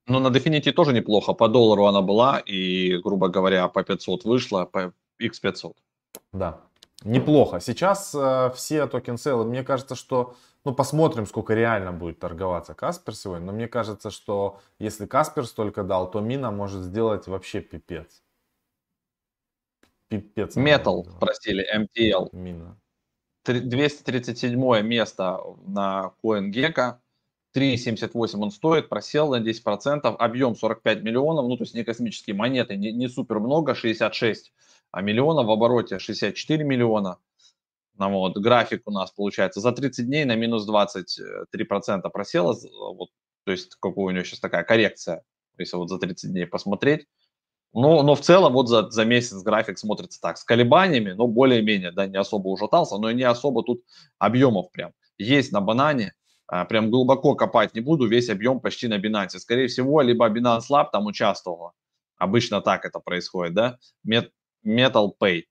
Ну, 0.07 0.19
на 0.19 0.27
Definity 0.27 0.71
тоже 0.71 0.93
неплохо. 0.93 1.33
По 1.33 1.47
доллару 1.47 1.85
она 1.85 2.01
была, 2.01 2.39
и, 2.39 2.97
грубо 2.97 3.29
говоря, 3.29 3.67
по 3.69 3.83
500 3.83 4.25
вышла, 4.25 4.65
по 4.65 4.93
X500. 5.21 5.75
Да. 6.33 6.61
неплохо. 7.05 7.59
Сейчас 7.59 8.13
э, 8.13 8.51
все 8.55 8.87
токен 8.87 9.17
сейлы, 9.17 9.45
мне 9.45 9.63
кажется, 9.63 9.95
что, 9.95 10.35
ну, 10.65 10.73
посмотрим, 10.75 11.25
сколько 11.25 11.53
реально 11.53 11.93
будет 11.93 12.19
торговаться 12.19 12.73
Каспер 12.73 13.15
сегодня. 13.15 13.45
Но 13.45 13.53
мне 13.53 13.67
кажется, 13.67 14.11
что 14.11 14.59
если 14.79 15.05
Каспер 15.05 15.45
столько 15.45 15.83
дал, 15.83 16.11
то 16.11 16.19
Мина 16.19 16.51
может 16.51 16.81
сделать 16.81 17.27
вообще 17.27 17.61
пипец. 17.61 18.23
Пипец. 20.09 20.55
Метал, 20.57 21.05
спросили, 21.05 21.65
MTL. 21.75 22.29
Мина. 22.33 22.77
237 23.45 24.81
место 24.81 25.39
на 25.65 26.13
CoinGecko. 26.23 26.97
3,78 27.55 28.39
он 28.39 28.51
стоит, 28.51 28.89
просел 28.89 29.29
на 29.29 29.41
10%, 29.41 30.15
объем 30.15 30.55
45 30.55 31.03
миллионов, 31.03 31.47
ну 31.47 31.57
то 31.57 31.63
есть 31.63 31.75
не 31.75 31.83
космические 31.83 32.35
монеты, 32.35 32.75
не, 32.75 32.91
не 32.91 33.07
супер 33.07 33.39
много, 33.39 33.75
66 33.75 34.51
а 34.91 35.01
миллионов 35.01 35.47
в 35.47 35.51
обороте 35.51 35.97
64 35.97 36.63
миллиона. 36.63 37.17
Ну, 37.97 38.09
вот, 38.09 38.37
график 38.37 38.83
у 38.85 38.91
нас 38.91 39.11
получается 39.11 39.59
за 39.59 39.71
30 39.71 40.05
дней 40.05 40.25
на 40.25 40.35
минус 40.35 40.67
23% 40.67 42.09
просела, 42.11 42.55
вот, 42.79 43.09
то 43.43 43.51
есть 43.51 43.75
какая 43.79 44.05
у 44.05 44.09
него 44.11 44.23
сейчас 44.23 44.39
такая 44.39 44.63
коррекция, 44.63 45.23
если 45.57 45.77
вот 45.77 45.89
за 45.89 45.99
30 45.99 46.31
дней 46.31 46.45
посмотреть. 46.45 47.07
Но, 47.73 48.03
но 48.03 48.13
в 48.13 48.21
целом 48.21 48.53
вот 48.53 48.69
за, 48.69 48.89
за 48.91 49.03
месяц 49.03 49.41
график 49.41 49.79
смотрится 49.79 50.21
так, 50.21 50.37
с 50.37 50.43
колебаниями, 50.43 51.11
но 51.11 51.25
более-менее, 51.27 51.91
да, 51.91 52.05
не 52.05 52.17
особо 52.17 52.49
ужатался, 52.49 52.97
но 52.97 53.09
и 53.09 53.15
не 53.15 53.23
особо 53.23 53.63
тут 53.63 53.83
объемов 54.19 54.71
прям. 54.71 54.91
Есть 55.17 55.51
на 55.51 55.61
банане, 55.61 56.13
прям 56.47 56.89
глубоко 56.89 57.35
копать 57.35 57.73
не 57.73 57.81
буду, 57.81 58.07
весь 58.07 58.29
объем 58.29 58.59
почти 58.59 58.87
на 58.87 58.99
Binance. 58.99 59.39
Скорее 59.39 59.67
всего, 59.67 60.01
либо 60.01 60.29
Binance 60.29 60.69
Lab 60.69 60.89
там 60.91 61.05
участвовала, 61.05 61.73
обычно 62.17 62.61
так 62.61 62.85
это 62.85 62.99
происходит, 62.99 63.53
да, 63.53 63.79
Metal 64.65 65.11
Pay. 65.19 65.43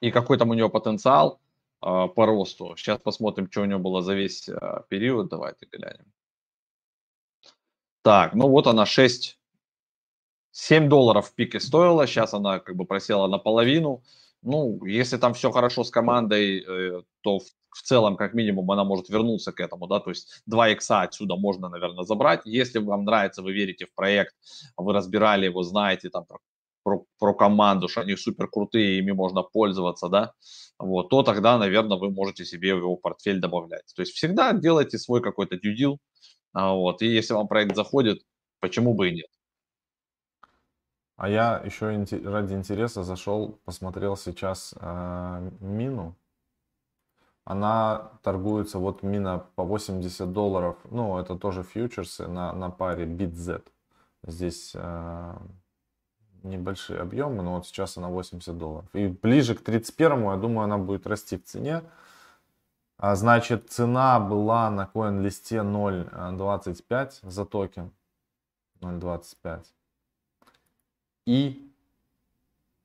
И 0.00 0.10
какой 0.10 0.38
там 0.38 0.50
у 0.50 0.54
него 0.54 0.68
потенциал 0.68 1.40
э, 1.82 2.08
по 2.14 2.26
росту. 2.26 2.76
Сейчас 2.76 3.00
посмотрим, 3.00 3.50
что 3.50 3.62
у 3.62 3.64
него 3.64 3.80
было 3.80 4.02
за 4.02 4.14
весь 4.14 4.48
э, 4.48 4.82
период. 4.88 5.28
Давайте 5.28 5.66
глянем. 5.66 6.12
Так, 8.02 8.34
ну 8.34 8.48
вот 8.48 8.66
она 8.66 8.86
6, 8.86 9.38
7 10.52 10.88
долларов 10.88 11.28
в 11.28 11.34
пике 11.34 11.60
стоила. 11.60 12.06
Сейчас 12.06 12.34
она 12.34 12.60
как 12.60 12.76
бы 12.76 12.84
просела 12.84 13.26
наполовину. 13.26 14.02
Ну, 14.46 14.84
если 14.84 15.16
там 15.16 15.34
все 15.34 15.50
хорошо 15.50 15.82
с 15.82 15.90
командой, 15.90 16.60
э, 16.64 17.02
то 17.22 17.40
в, 17.40 17.42
в 17.74 17.82
целом, 17.82 18.16
как 18.16 18.32
минимум, 18.32 18.70
она 18.70 18.84
может 18.84 19.08
вернуться 19.08 19.50
к 19.52 19.58
этому, 19.58 19.88
да, 19.88 19.98
то 19.98 20.10
есть 20.10 20.40
2 20.46 20.68
икса 20.68 21.02
отсюда 21.02 21.34
можно, 21.34 21.68
наверное, 21.68 22.04
забрать. 22.04 22.42
Если 22.44 22.78
вам 22.78 23.04
нравится, 23.04 23.42
вы 23.42 23.52
верите 23.52 23.86
в 23.86 23.94
проект, 23.94 24.36
вы 24.76 24.92
разбирали 24.92 25.46
его, 25.46 25.64
знаете 25.64 26.10
там 26.10 26.26
про, 26.26 26.38
про, 26.84 27.04
про 27.18 27.34
команду, 27.34 27.88
что 27.88 28.02
они 28.02 28.14
супер 28.16 28.46
крутые, 28.46 28.98
ими 29.00 29.10
можно 29.10 29.42
пользоваться, 29.42 30.08
да, 30.08 30.32
вот, 30.78 31.08
то 31.08 31.24
тогда, 31.24 31.58
наверное, 31.58 31.98
вы 31.98 32.10
можете 32.12 32.44
себе 32.44 32.76
в 32.76 32.78
его 32.78 32.96
портфель 32.96 33.40
добавлять. 33.40 33.92
То 33.96 34.02
есть 34.02 34.12
всегда 34.12 34.52
делайте 34.52 34.96
свой 34.98 35.20
какой-то 35.22 35.58
дюдил, 35.58 35.98
вот, 36.54 37.02
и 37.02 37.06
если 37.08 37.34
вам 37.34 37.48
проект 37.48 37.74
заходит, 37.74 38.22
почему 38.60 38.94
бы 38.94 39.08
и 39.10 39.14
нет. 39.16 39.35
А 41.16 41.28
я 41.30 41.62
еще 41.64 41.86
ради 42.24 42.52
интереса 42.52 43.02
зашел, 43.02 43.58
посмотрел 43.64 44.16
сейчас 44.16 44.74
э, 44.78 45.50
мину. 45.60 46.14
Она 47.44 48.10
торгуется, 48.22 48.78
вот 48.78 49.02
мина 49.02 49.46
по 49.54 49.64
80 49.64 50.32
долларов. 50.32 50.76
Ну, 50.90 51.18
это 51.18 51.36
тоже 51.36 51.62
фьючерсы 51.62 52.26
на, 52.26 52.52
на 52.52 52.70
паре 52.70 53.06
BitZ. 53.06 53.62
Здесь 54.24 54.72
э, 54.74 55.36
небольшие 56.42 57.00
объемы, 57.00 57.42
но 57.42 57.54
вот 57.54 57.66
сейчас 57.66 57.96
она 57.96 58.08
80 58.08 58.58
долларов. 58.58 58.88
И 58.92 59.06
ближе 59.06 59.54
к 59.54 59.62
31 59.62 60.22
я 60.24 60.36
думаю, 60.36 60.64
она 60.64 60.76
будет 60.76 61.06
расти 61.06 61.38
в 61.38 61.44
цене. 61.44 61.82
А, 62.98 63.14
значит, 63.14 63.70
цена 63.70 64.20
была 64.20 64.70
на 64.70 64.86
коин-листе 64.86 65.56
0.25 65.56 67.10
за 67.22 67.44
токен. 67.46 67.90
0.25. 68.80 69.64
И 71.26 71.70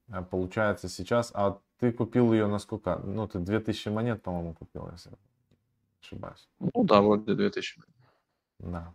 э, 0.10 0.22
получается 0.24 0.90
сейчас, 0.90 1.32
а 1.34 1.60
ты 1.80 1.92
купил 1.92 2.34
ее 2.34 2.48
на 2.48 2.60
сколько? 2.60 2.98
Ну, 2.98 3.28
ты 3.28 3.40
2000 3.40 3.90
монет, 3.90 4.22
по-моему, 4.22 4.54
купил, 4.54 4.90
если 4.92 5.12
ошибаюсь. 6.02 6.50
Ну 6.60 6.84
да, 6.84 7.02
вроде 7.02 7.34
2000. 7.34 7.82
Да. 8.60 8.94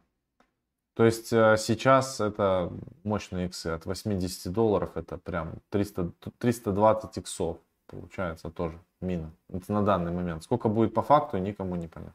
То 0.94 1.04
есть 1.04 1.32
э, 1.32 1.56
сейчас 1.58 2.20
это 2.20 2.72
мощные 3.04 3.46
иксы 3.46 3.68
от 3.68 3.86
80 3.86 4.52
долларов, 4.52 4.96
это 4.96 5.18
прям 5.18 5.54
300, 5.70 6.12
320 6.38 7.18
иксов 7.18 7.58
получается 7.86 8.50
тоже 8.50 8.78
мина. 9.00 9.30
Это 9.48 9.72
на 9.72 9.82
данный 9.84 10.12
момент. 10.12 10.42
Сколько 10.42 10.68
будет 10.68 10.94
по 10.94 11.02
факту, 11.02 11.38
никому 11.38 11.76
не 11.76 11.88
понятно. 11.88 12.14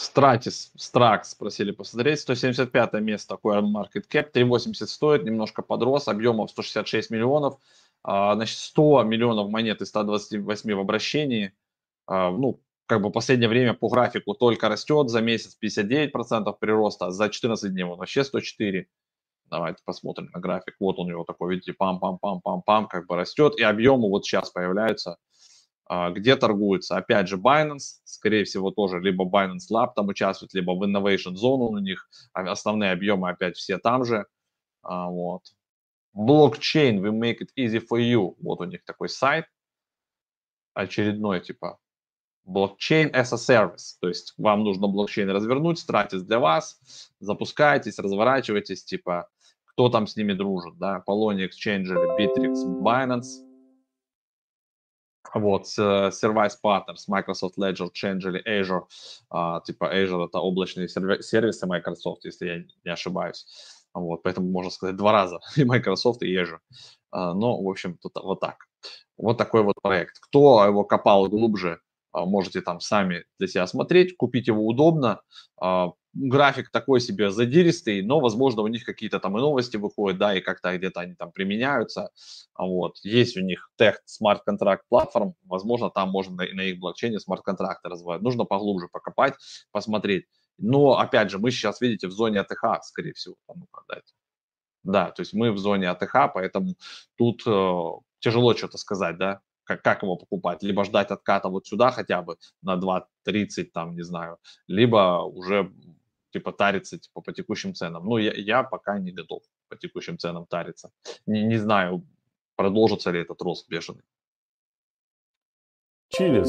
Стратис, 0.00 0.72
Стракс 0.76 1.34
просили 1.34 1.72
посмотреть. 1.72 2.20
175 2.20 2.94
место 2.94 3.38
Coin 3.42 3.64
Market 3.64 4.04
Cap. 4.10 4.30
380 4.32 4.88
стоит, 4.88 5.24
немножко 5.24 5.60
подрос. 5.60 6.08
Объемов 6.08 6.50
166 6.50 7.10
миллионов. 7.10 7.58
А, 8.02 8.34
значит, 8.34 8.56
100 8.56 9.02
миллионов 9.02 9.50
монет 9.50 9.82
и 9.82 9.84
128 9.84 10.74
в 10.74 10.80
обращении. 10.80 11.52
А, 12.06 12.30
ну, 12.30 12.62
как 12.86 13.02
бы 13.02 13.12
последнее 13.12 13.50
время 13.50 13.74
по 13.74 13.90
графику 13.90 14.32
только 14.32 14.70
растет. 14.70 15.10
За 15.10 15.20
месяц 15.20 15.58
59% 15.62 16.56
прироста. 16.58 17.10
За 17.10 17.28
14 17.28 17.70
дней 17.70 17.84
он 17.84 17.98
вообще 17.98 18.24
104. 18.24 18.88
Давайте 19.50 19.82
посмотрим 19.84 20.30
на 20.32 20.40
график. 20.40 20.76
Вот 20.80 20.98
он 20.98 21.08
у 21.08 21.10
него 21.10 21.24
такой, 21.24 21.56
видите, 21.56 21.74
пам-пам-пам-пам-пам, 21.78 22.86
как 22.88 23.06
бы 23.06 23.16
растет. 23.16 23.58
И 23.58 23.62
объемы 23.62 24.08
вот 24.08 24.24
сейчас 24.24 24.48
появляются 24.48 25.18
где 26.12 26.36
торгуется. 26.36 26.96
Опять 26.96 27.28
же, 27.28 27.36
Binance, 27.36 28.00
скорее 28.04 28.44
всего, 28.44 28.70
тоже 28.70 29.00
либо 29.00 29.24
Binance 29.24 29.72
Lab 29.72 29.88
там 29.96 30.08
участвует, 30.08 30.54
либо 30.54 30.72
в 30.72 30.82
Innovation 30.84 31.34
Zone 31.34 31.68
у 31.68 31.78
них. 31.78 32.08
А 32.32 32.50
основные 32.50 32.92
объемы 32.92 33.28
опять 33.28 33.56
все 33.56 33.78
там 33.78 34.04
же. 34.04 34.26
А, 34.82 35.08
вот. 35.08 35.42
Blockchain, 36.16 37.00
we 37.00 37.10
make 37.10 37.38
it 37.40 37.48
easy 37.58 37.80
for 37.80 37.98
you. 37.98 38.36
Вот 38.40 38.60
у 38.60 38.64
них 38.64 38.84
такой 38.84 39.08
сайт. 39.08 39.46
Очередной, 40.74 41.40
типа, 41.40 41.78
блокчейн 42.44 43.08
as 43.08 43.32
a 43.32 43.36
service. 43.36 43.96
То 44.00 44.08
есть 44.08 44.34
вам 44.38 44.62
нужно 44.62 44.86
блокчейн 44.86 45.28
развернуть, 45.30 45.84
тратить 45.86 46.24
для 46.26 46.38
вас, 46.38 46.80
запускайтесь, 47.18 47.98
разворачивайтесь, 47.98 48.84
типа, 48.84 49.28
кто 49.64 49.88
там 49.88 50.06
с 50.06 50.16
ними 50.16 50.32
дружит, 50.34 50.78
да, 50.78 51.02
Polonia 51.06 51.48
Exchange, 51.48 51.88
Bittrex, 52.18 52.54
Binance, 52.80 53.49
вот, 55.34 55.66
Service 55.66 56.54
Partners, 56.62 57.06
Microsoft 57.08 57.58
Ledger, 57.58 57.90
Change 57.92 58.28
или 58.28 58.60
Azure, 58.60 58.82
а, 59.30 59.60
типа 59.60 59.84
Azure 59.84 60.26
это 60.26 60.38
облачные 60.38 60.88
сервисы 60.88 61.66
Microsoft, 61.66 62.24
если 62.24 62.46
я 62.46 62.58
не 62.84 62.90
ошибаюсь. 62.90 63.46
Вот, 63.94 64.22
поэтому 64.22 64.48
можно 64.48 64.70
сказать 64.70 64.96
два 64.96 65.12
раза, 65.12 65.40
и 65.56 65.64
Microsoft, 65.64 66.22
и 66.22 66.36
Azure. 66.36 66.58
А, 67.10 67.34
но, 67.34 67.60
в 67.60 67.68
общем, 67.68 67.98
тут 67.98 68.12
вот 68.16 68.40
так. 68.40 68.66
Вот 69.16 69.36
такой 69.36 69.62
вот 69.62 69.76
проект. 69.82 70.18
Кто 70.20 70.64
его 70.64 70.84
копал 70.84 71.28
глубже, 71.28 71.80
а, 72.12 72.24
можете 72.24 72.60
там 72.60 72.80
сами 72.80 73.24
для 73.38 73.48
себя 73.48 73.66
смотреть, 73.66 74.16
купить 74.16 74.48
его 74.48 74.66
удобно. 74.66 75.20
График 76.12 76.70
такой 76.70 77.00
себе 77.00 77.30
задиристый, 77.30 78.02
но, 78.02 78.18
возможно, 78.20 78.62
у 78.62 78.66
них 78.66 78.84
какие-то 78.84 79.20
там 79.20 79.38
и 79.38 79.40
новости 79.40 79.76
выходят, 79.76 80.18
да, 80.18 80.34
и 80.34 80.40
как-то 80.40 80.76
где-то 80.76 81.00
они 81.00 81.14
там 81.14 81.30
применяются. 81.30 82.10
А 82.54 82.66
вот. 82.66 82.96
Есть 83.04 83.36
у 83.36 83.40
них 83.40 83.70
Smart 83.80 84.40
Contract 84.48 84.80
Platform, 84.92 85.34
возможно, 85.44 85.90
там 85.90 86.10
можно 86.10 86.34
на, 86.34 86.54
на 86.54 86.62
их 86.62 86.80
блокчейне 86.80 87.20
смарт-контракты 87.20 87.88
развивать. 87.88 88.22
Нужно 88.22 88.44
поглубже 88.44 88.88
покопать, 88.88 89.34
посмотреть. 89.70 90.26
Но, 90.58 90.98
опять 90.98 91.30
же, 91.30 91.38
мы 91.38 91.50
сейчас, 91.52 91.80
видите, 91.80 92.08
в 92.08 92.12
зоне 92.12 92.40
АТХ, 92.40 92.82
скорее 92.82 93.12
всего. 93.12 93.36
Ну, 93.48 93.66
да, 94.82 95.10
то 95.10 95.20
есть 95.20 95.32
мы 95.32 95.52
в 95.52 95.58
зоне 95.58 95.90
АТХ, 95.90 96.32
поэтому 96.34 96.74
тут 97.16 97.42
э, 97.46 97.82
тяжело 98.18 98.54
что-то 98.54 98.78
сказать, 98.78 99.16
да 99.18 99.40
как, 99.70 99.82
как 99.82 100.02
его 100.02 100.16
покупать? 100.16 100.62
Либо 100.62 100.84
ждать 100.84 101.10
отката 101.10 101.48
вот 101.48 101.66
сюда 101.66 101.92
хотя 101.92 102.22
бы 102.22 102.36
на 102.62 102.76
2.30, 102.76 103.64
там, 103.72 103.94
не 103.94 104.02
знаю, 104.02 104.38
либо 104.66 105.22
уже 105.22 105.72
типа 106.30 106.52
тариться 106.52 106.98
типа 106.98 107.20
по 107.20 107.32
текущим 107.32 107.74
ценам. 107.74 108.04
Ну, 108.04 108.18
я, 108.18 108.32
я 108.32 108.62
пока 108.62 108.98
не 108.98 109.12
готов 109.12 109.42
по 109.68 109.76
текущим 109.76 110.18
ценам 110.18 110.46
тариться. 110.46 110.90
Не, 111.26 111.44
не 111.44 111.58
знаю, 111.58 112.02
продолжится 112.56 113.10
ли 113.10 113.20
этот 113.20 113.42
рост 113.42 113.68
бешеный. 113.68 114.02
Chiliz. 116.08 116.48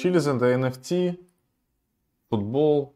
Chiliz 0.00 0.26
это 0.26 0.52
NFT, 0.54 1.18
футбол. 2.28 2.94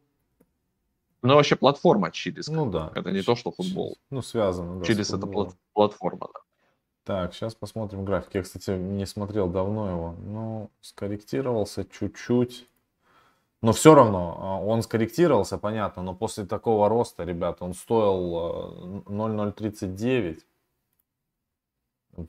Ну, 1.22 1.34
вообще 1.34 1.56
платформа 1.56 2.10
Chiliz. 2.10 2.48
Ну 2.48 2.70
да. 2.70 2.92
Это 2.94 3.10
не 3.10 3.22
то, 3.22 3.34
что 3.34 3.50
футбол. 3.50 3.96
Ну, 4.10 4.22
связано. 4.22 4.78
Да, 4.78 4.84
Chiliz 4.84 5.10
это 5.10 5.26
платформа, 5.72 6.28
да. 6.34 6.40
Так, 7.04 7.34
сейчас 7.34 7.54
посмотрим 7.54 8.04
график. 8.04 8.34
Я, 8.34 8.42
кстати, 8.42 8.70
не 8.70 9.06
смотрел 9.06 9.48
давно 9.48 9.90
его. 9.90 10.14
Ну, 10.18 10.70
скорректировался 10.80 11.84
чуть-чуть. 11.84 12.68
Но 13.64 13.72
все 13.72 13.94
равно, 13.94 14.36
а, 14.40 14.60
он 14.60 14.82
скорректировался, 14.82 15.56
понятно, 15.56 16.02
но 16.02 16.14
после 16.14 16.44
такого 16.44 16.86
роста, 16.90 17.24
ребят, 17.24 17.62
он 17.62 17.72
стоил 17.72 19.02
0,039. 19.06 20.44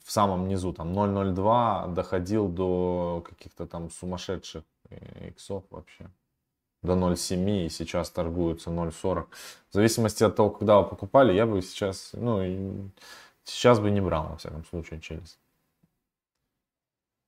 в 0.05 0.11
самом 0.11 0.47
низу, 0.47 0.71
там 0.71 0.93
0.02 0.93 1.93
доходил 1.93 2.47
до 2.47 3.21
каких-то 3.27 3.67
там 3.67 3.91
сумасшедших 3.91 4.63
э, 4.89 5.27
иксов 5.27 5.65
вообще. 5.71 6.09
До 6.83 6.93
0.7 6.93 7.65
и 7.65 7.69
сейчас 7.69 8.09
торгуются 8.11 8.69
0.40. 8.69 9.27
В 9.71 9.73
зависимости 9.73 10.23
от 10.23 10.37
того, 10.37 10.51
когда 10.51 10.77
вы 10.77 10.87
покупали, 10.87 11.33
я 11.33 11.45
бы 11.45 11.61
сейчас, 11.61 12.11
ну, 12.13 12.89
сейчас 13.43 13.81
бы 13.81 13.91
не 13.91 13.99
брал, 13.99 14.27
во 14.29 14.37
всяком 14.37 14.63
случае, 14.63 15.01
через. 15.01 15.37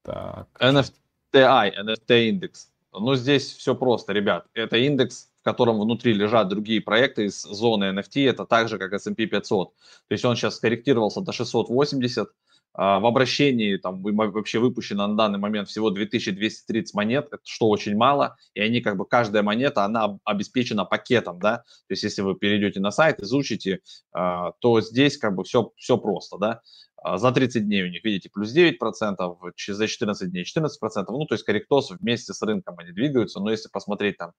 Так. 0.03 0.47
NFTI, 0.61 1.73
NFT 1.77 2.29
индекс. 2.29 2.71
Ну, 2.99 3.15
здесь 3.15 3.53
все 3.53 3.75
просто, 3.75 4.13
ребят. 4.13 4.45
Это 4.53 4.77
индекс, 4.77 5.29
в 5.41 5.43
котором 5.43 5.79
внутри 5.79 6.13
лежат 6.13 6.47
другие 6.49 6.81
проекты 6.81 7.25
из 7.25 7.41
зоны 7.41 7.85
NFT. 7.85 8.29
Это 8.29 8.45
так 8.45 8.69
же, 8.69 8.77
как 8.77 8.93
S&P 8.93 9.25
500. 9.25 9.73
То 9.73 9.73
есть 10.09 10.25
он 10.25 10.35
сейчас 10.35 10.55
скорректировался 10.55 11.21
до 11.21 11.31
680. 11.31 12.29
А, 12.77 12.99
в 12.99 13.07
обращении 13.07 13.75
там 13.77 14.03
вообще 14.03 14.59
выпущено 14.59 15.07
на 15.07 15.17
данный 15.17 15.39
момент 15.39 15.67
всего 15.67 15.89
2230 15.89 16.93
монет, 16.93 17.27
что 17.43 17.69
очень 17.69 17.97
мало, 17.97 18.37
и 18.53 18.61
они 18.61 18.81
как 18.81 18.97
бы, 18.97 19.05
каждая 19.05 19.41
монета, 19.41 19.83
она 19.83 20.19
обеспечена 20.23 20.85
пакетом, 20.85 21.39
да, 21.39 21.57
то 21.57 21.91
есть 21.91 22.03
если 22.03 22.21
вы 22.21 22.35
перейдете 22.35 22.79
на 22.79 22.91
сайт, 22.91 23.19
изучите, 23.19 23.79
а, 24.13 24.51
то 24.59 24.79
здесь 24.79 25.17
как 25.17 25.35
бы 25.35 25.43
все, 25.43 25.71
все 25.75 25.97
просто, 25.97 26.37
да, 26.37 26.61
а, 26.97 27.17
за 27.17 27.31
30 27.31 27.65
дней 27.65 27.83
у 27.83 27.89
них, 27.89 28.03
видите, 28.03 28.29
плюс 28.31 28.53
9%, 28.55 29.35
за 29.67 29.87
14 29.87 30.29
дней 30.29 30.43
14%, 30.43 31.05
ну, 31.09 31.25
то 31.25 31.33
есть 31.33 31.45
корректоз 31.45 31.89
вместе 31.89 32.33
с 32.33 32.41
рынком 32.43 32.77
они 32.77 32.91
двигаются, 32.91 33.39
но 33.39 33.49
если 33.49 33.69
посмотреть 33.69 34.17
там 34.17 34.33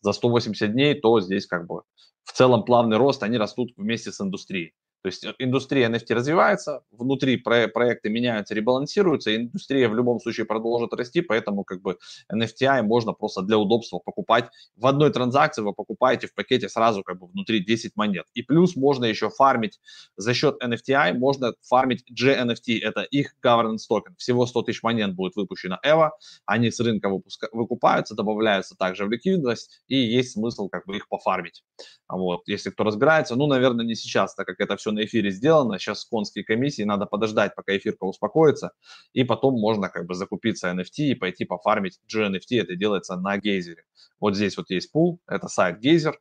за 0.00 0.10
180 0.12 0.72
дней, 0.72 0.94
то 0.94 1.20
здесь 1.20 1.46
как 1.46 1.68
бы 1.68 1.82
в 2.24 2.32
целом 2.32 2.64
плавный 2.64 2.96
рост, 2.96 3.22
они 3.22 3.38
растут 3.38 3.72
вместе 3.76 4.10
с 4.10 4.20
индустрией. 4.20 4.74
То 5.04 5.08
есть 5.08 5.22
э, 5.22 5.34
индустрия 5.38 5.90
NFT 5.90 6.14
развивается, 6.14 6.82
внутри 6.90 7.36
про- 7.36 7.68
проекты 7.68 8.08
меняются, 8.08 8.54
ребалансируются, 8.54 9.30
и 9.30 9.36
индустрия 9.36 9.90
в 9.90 9.94
любом 9.94 10.18
случае 10.18 10.46
продолжит 10.46 10.94
расти, 10.94 11.20
поэтому 11.20 11.62
как 11.62 11.82
бы 11.82 11.98
NFTI 12.32 12.80
можно 12.80 13.12
просто 13.12 13.42
для 13.42 13.58
удобства 13.58 13.98
покупать. 13.98 14.46
В 14.76 14.86
одной 14.86 15.12
транзакции 15.12 15.60
вы 15.60 15.74
покупаете 15.74 16.26
в 16.26 16.34
пакете 16.34 16.70
сразу 16.70 17.02
как 17.02 17.18
бы 17.18 17.26
внутри 17.26 17.62
10 17.62 17.96
монет. 17.96 18.24
И 18.32 18.40
плюс 18.40 18.76
можно 18.76 19.04
еще 19.04 19.28
фармить 19.28 19.78
за 20.16 20.32
счет 20.32 20.56
NFTI, 20.64 21.12
можно 21.12 21.52
фармить 21.60 22.02
GNFT, 22.10 22.78
это 22.80 23.02
их 23.02 23.34
governance 23.44 23.86
токен. 23.86 24.16
Всего 24.16 24.46
100 24.46 24.62
тысяч 24.62 24.82
монет 24.82 25.14
будет 25.14 25.36
выпущено 25.36 25.78
EVO, 25.84 26.12
они 26.46 26.70
с 26.70 26.80
рынка 26.80 27.10
выпуска- 27.10 27.50
выкупаются, 27.52 28.14
добавляются 28.14 28.74
также 28.74 29.04
в 29.04 29.10
ликвидность, 29.10 29.82
и 29.86 29.96
есть 29.96 30.32
смысл 30.32 30.70
как 30.70 30.86
бы 30.86 30.96
их 30.96 31.10
пофармить. 31.10 31.62
Вот, 32.08 32.44
если 32.46 32.70
кто 32.70 32.84
разбирается, 32.84 33.36
ну, 33.36 33.46
наверное, 33.46 33.84
не 33.84 33.94
сейчас, 33.94 34.34
так 34.34 34.46
как 34.46 34.60
это 34.60 34.76
все 34.78 34.93
на 34.94 35.04
эфире 35.04 35.30
сделано, 35.30 35.78
сейчас 35.78 36.04
конские 36.04 36.44
комиссии, 36.44 36.82
надо 36.82 37.06
подождать, 37.06 37.54
пока 37.54 37.76
эфирка 37.76 38.04
успокоится, 38.04 38.72
и 39.12 39.24
потом 39.24 39.60
можно 39.60 39.88
как 39.88 40.06
бы 40.06 40.14
закупиться 40.14 40.70
NFT 40.70 40.98
и 40.98 41.14
пойти 41.14 41.44
пофармить 41.44 42.00
GNFT, 42.12 42.60
это 42.60 42.76
делается 42.76 43.16
на 43.16 43.36
гейзере. 43.38 43.84
Вот 44.20 44.34
здесь 44.36 44.56
вот 44.56 44.70
есть 44.70 44.90
пул, 44.92 45.20
это 45.26 45.48
сайт 45.48 45.80
гейзер, 45.80 46.18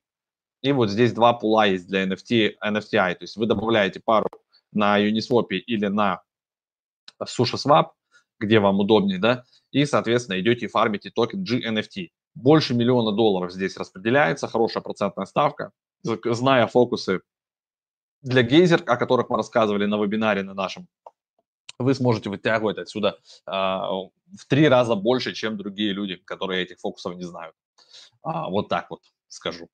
и 0.61 0.71
вот 0.71 0.89
здесь 0.89 1.13
два 1.13 1.33
пула 1.33 1.67
есть 1.67 1.87
для 1.87 2.05
NFT, 2.05 2.55
NFTI, 2.63 3.15
то 3.15 3.21
есть 3.21 3.37
вы 3.37 3.45
добавляете 3.45 4.01
пару 4.03 4.27
на 4.71 4.99
Uniswap 4.99 5.47
или 5.49 5.87
на 5.87 6.21
SushiSwap, 7.21 7.87
где 8.39 8.59
вам 8.59 8.79
удобнее, 8.79 9.19
да, 9.19 9.43
и, 9.71 9.85
соответственно, 9.85 10.39
идете 10.39 10.65
и 10.65 10.69
фармите 10.69 11.09
токен 11.09 11.43
GNFT. 11.43 12.09
Больше 12.35 12.73
миллиона 12.73 13.11
долларов 13.11 13.51
здесь 13.51 13.77
распределяется, 13.77 14.47
хорошая 14.47 14.81
процентная 14.81 15.25
ставка. 15.25 15.71
Зная 16.03 16.67
фокусы 16.67 17.21
для 18.23 18.41
гейзер, 18.41 18.83
о 18.85 18.97
которых 18.97 19.29
мы 19.29 19.37
рассказывали 19.37 19.85
на 19.85 20.01
вебинаре 20.01 20.43
на 20.43 20.53
нашем, 20.53 20.87
вы 21.77 21.93
сможете 21.93 22.29
вытягивать 22.29 22.77
отсюда 22.77 23.17
э, 23.45 23.51
в 23.51 24.45
три 24.47 24.67
раза 24.67 24.95
больше, 24.95 25.33
чем 25.33 25.57
другие 25.57 25.91
люди, 25.91 26.15
которые 26.15 26.63
этих 26.63 26.79
фокусов 26.79 27.15
не 27.15 27.23
знают. 27.23 27.55
А, 28.21 28.49
вот 28.49 28.69
так 28.69 28.89
вот 28.89 29.01
скажу. 29.27 29.67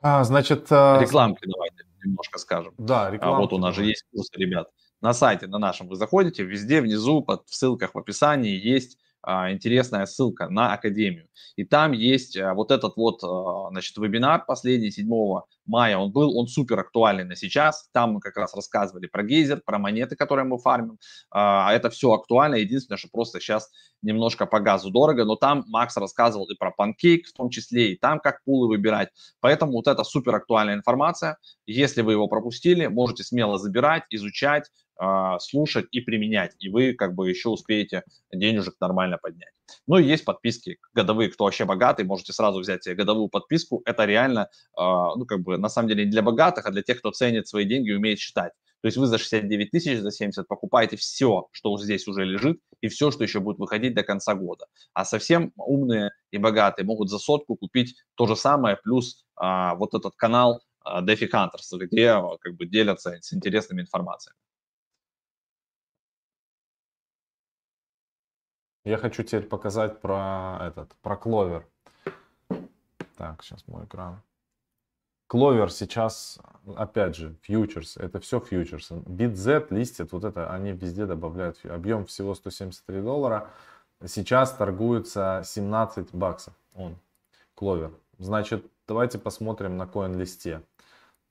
А, 0.00 0.22
значит... 0.24 0.70
Э... 0.70 0.98
Рекламки 1.00 1.46
давайте 1.46 1.84
немножко 2.04 2.38
скажем. 2.38 2.74
Да, 2.78 3.10
рекламки. 3.10 3.36
А 3.36 3.40
вот 3.40 3.52
у 3.52 3.58
нас 3.58 3.74
же 3.74 3.84
есть 3.84 4.04
курсы, 4.12 4.30
ребят. 4.36 4.68
На 5.00 5.12
сайте, 5.12 5.46
на 5.46 5.58
нашем 5.58 5.88
вы 5.88 5.96
заходите, 5.96 6.44
везде 6.44 6.80
внизу, 6.80 7.22
под, 7.22 7.48
в 7.48 7.54
ссылках 7.54 7.94
в 7.94 7.98
описании 7.98 8.54
есть 8.54 8.98
а, 9.22 9.50
интересная 9.50 10.06
ссылка 10.06 10.48
на 10.48 10.74
Академию. 10.74 11.28
И 11.56 11.64
там 11.64 11.92
есть 11.92 12.36
а, 12.36 12.54
вот 12.54 12.70
этот 12.70 12.96
вот, 12.96 13.24
а, 13.24 13.70
значит, 13.70 13.96
вебинар 13.96 14.44
последний, 14.44 14.90
7 14.90 15.40
мая 15.66 15.96
он 15.96 16.12
был, 16.12 16.36
он 16.38 16.46
супер 16.46 16.78
актуальный 16.78 17.24
на 17.24 17.36
сейчас. 17.36 17.88
Там 17.92 18.12
мы 18.12 18.20
как 18.20 18.36
раз 18.36 18.54
рассказывали 18.54 19.06
про 19.06 19.22
гейзер, 19.22 19.62
про 19.64 19.78
монеты, 19.78 20.16
которые 20.16 20.44
мы 20.44 20.58
фармим. 20.58 20.98
Это 21.32 21.90
все 21.90 22.12
актуально. 22.12 22.56
Единственное, 22.56 22.98
что 22.98 23.08
просто 23.10 23.40
сейчас 23.40 23.70
немножко 24.02 24.46
по 24.46 24.60
газу 24.60 24.90
дорого, 24.90 25.24
но 25.24 25.36
там 25.36 25.64
Макс 25.66 25.96
рассказывал 25.96 26.46
и 26.50 26.54
про 26.54 26.70
панкейк 26.70 27.26
в 27.26 27.32
том 27.32 27.50
числе, 27.50 27.92
и 27.92 27.96
там 27.96 28.20
как 28.20 28.44
пулы 28.44 28.68
выбирать. 28.68 29.08
Поэтому 29.40 29.72
вот 29.72 29.88
это 29.88 30.04
супер 30.04 30.34
актуальная 30.34 30.74
информация. 30.74 31.38
Если 31.66 32.02
вы 32.02 32.12
его 32.12 32.28
пропустили, 32.28 32.86
можете 32.86 33.24
смело 33.24 33.58
забирать, 33.58 34.04
изучать, 34.10 34.70
а, 34.96 35.38
слушать 35.40 35.86
и 35.90 36.00
применять, 36.00 36.54
и 36.60 36.68
вы 36.68 36.92
как 36.92 37.14
бы 37.14 37.28
еще 37.28 37.48
успеете 37.48 38.04
денежек 38.32 38.76
нормально 38.80 39.18
поднять. 39.20 39.52
Ну 39.88 39.98
и 39.98 40.04
есть 40.04 40.24
подписки 40.24 40.78
годовые, 40.92 41.30
кто 41.30 41.44
вообще 41.44 41.64
богатый, 41.64 42.04
можете 42.04 42.32
сразу 42.32 42.60
взять 42.60 42.84
себе 42.84 42.94
годовую 42.94 43.28
подписку. 43.28 43.82
Это 43.86 44.04
реально, 44.04 44.50
а, 44.76 45.16
ну 45.16 45.26
как 45.26 45.40
бы 45.40 45.53
на 45.58 45.68
самом 45.68 45.88
деле 45.88 46.04
не 46.04 46.10
для 46.10 46.22
богатых, 46.22 46.66
а 46.66 46.70
для 46.70 46.82
тех, 46.82 46.98
кто 46.98 47.10
ценит 47.10 47.48
свои 47.48 47.64
деньги 47.64 47.90
и 47.90 47.94
умеет 47.94 48.18
считать. 48.18 48.52
То 48.84 48.88
есть 48.88 48.98
вы 48.98 49.06
за 49.06 49.16
69 49.16 49.70
тысяч, 49.70 49.98
за 50.00 50.10
70 50.10 50.46
покупаете 50.46 50.96
все, 50.96 51.48
что 51.52 51.78
здесь 51.78 52.06
уже 52.06 52.24
лежит, 52.24 52.60
и 52.82 52.88
все, 52.88 53.10
что 53.10 53.24
еще 53.24 53.40
будет 53.40 53.58
выходить 53.58 53.94
до 53.94 54.02
конца 54.02 54.34
года. 54.34 54.66
А 54.92 55.06
совсем 55.06 55.52
умные 55.56 56.10
и 56.30 56.36
богатые 56.36 56.84
могут 56.84 57.08
за 57.08 57.18
сотку 57.18 57.56
купить 57.56 57.96
то 58.14 58.26
же 58.26 58.36
самое, 58.36 58.76
плюс 58.76 59.24
а, 59.36 59.74
вот 59.76 59.94
этот 59.94 60.14
канал 60.16 60.60
а, 60.80 61.02
DeFi 61.02 61.30
Hunters, 61.30 61.78
где 61.78 62.14
как 62.40 62.56
бы 62.56 62.66
делятся 62.66 63.16
с 63.22 63.32
интересными 63.32 63.80
информациями. 63.80 64.36
Я 68.84 68.98
хочу 68.98 69.22
теперь 69.22 69.44
показать 69.44 70.02
про 70.02 70.58
этот, 70.60 70.94
про 70.96 71.16
кловер. 71.16 71.66
Так, 73.16 73.42
сейчас 73.42 73.66
мой 73.66 73.86
экран. 73.86 74.20
Кловер 75.26 75.70
сейчас, 75.70 76.38
опять 76.76 77.16
же, 77.16 77.34
фьючерс, 77.42 77.96
это 77.96 78.20
все 78.20 78.40
фьючерс. 78.40 78.90
BitZ 78.90 79.68
листит, 79.70 80.12
вот 80.12 80.24
это, 80.24 80.52
они 80.52 80.72
везде 80.72 81.06
добавляют, 81.06 81.58
объем 81.64 82.04
всего 82.04 82.34
173 82.34 83.00
доллара. 83.00 83.50
Сейчас 84.04 84.52
торгуется 84.52 85.42
17 85.44 86.14
баксов 86.14 86.54
он, 86.74 86.96
кловер. 87.54 87.92
Значит, 88.18 88.66
давайте 88.86 89.18
посмотрим 89.18 89.76
на 89.76 89.86
коин-листе. 89.86 90.62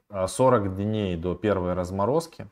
40 0.09 0.75
дней 0.75 1.15
до 1.17 1.35
первой 1.35 1.73
разморозки. 1.73 2.47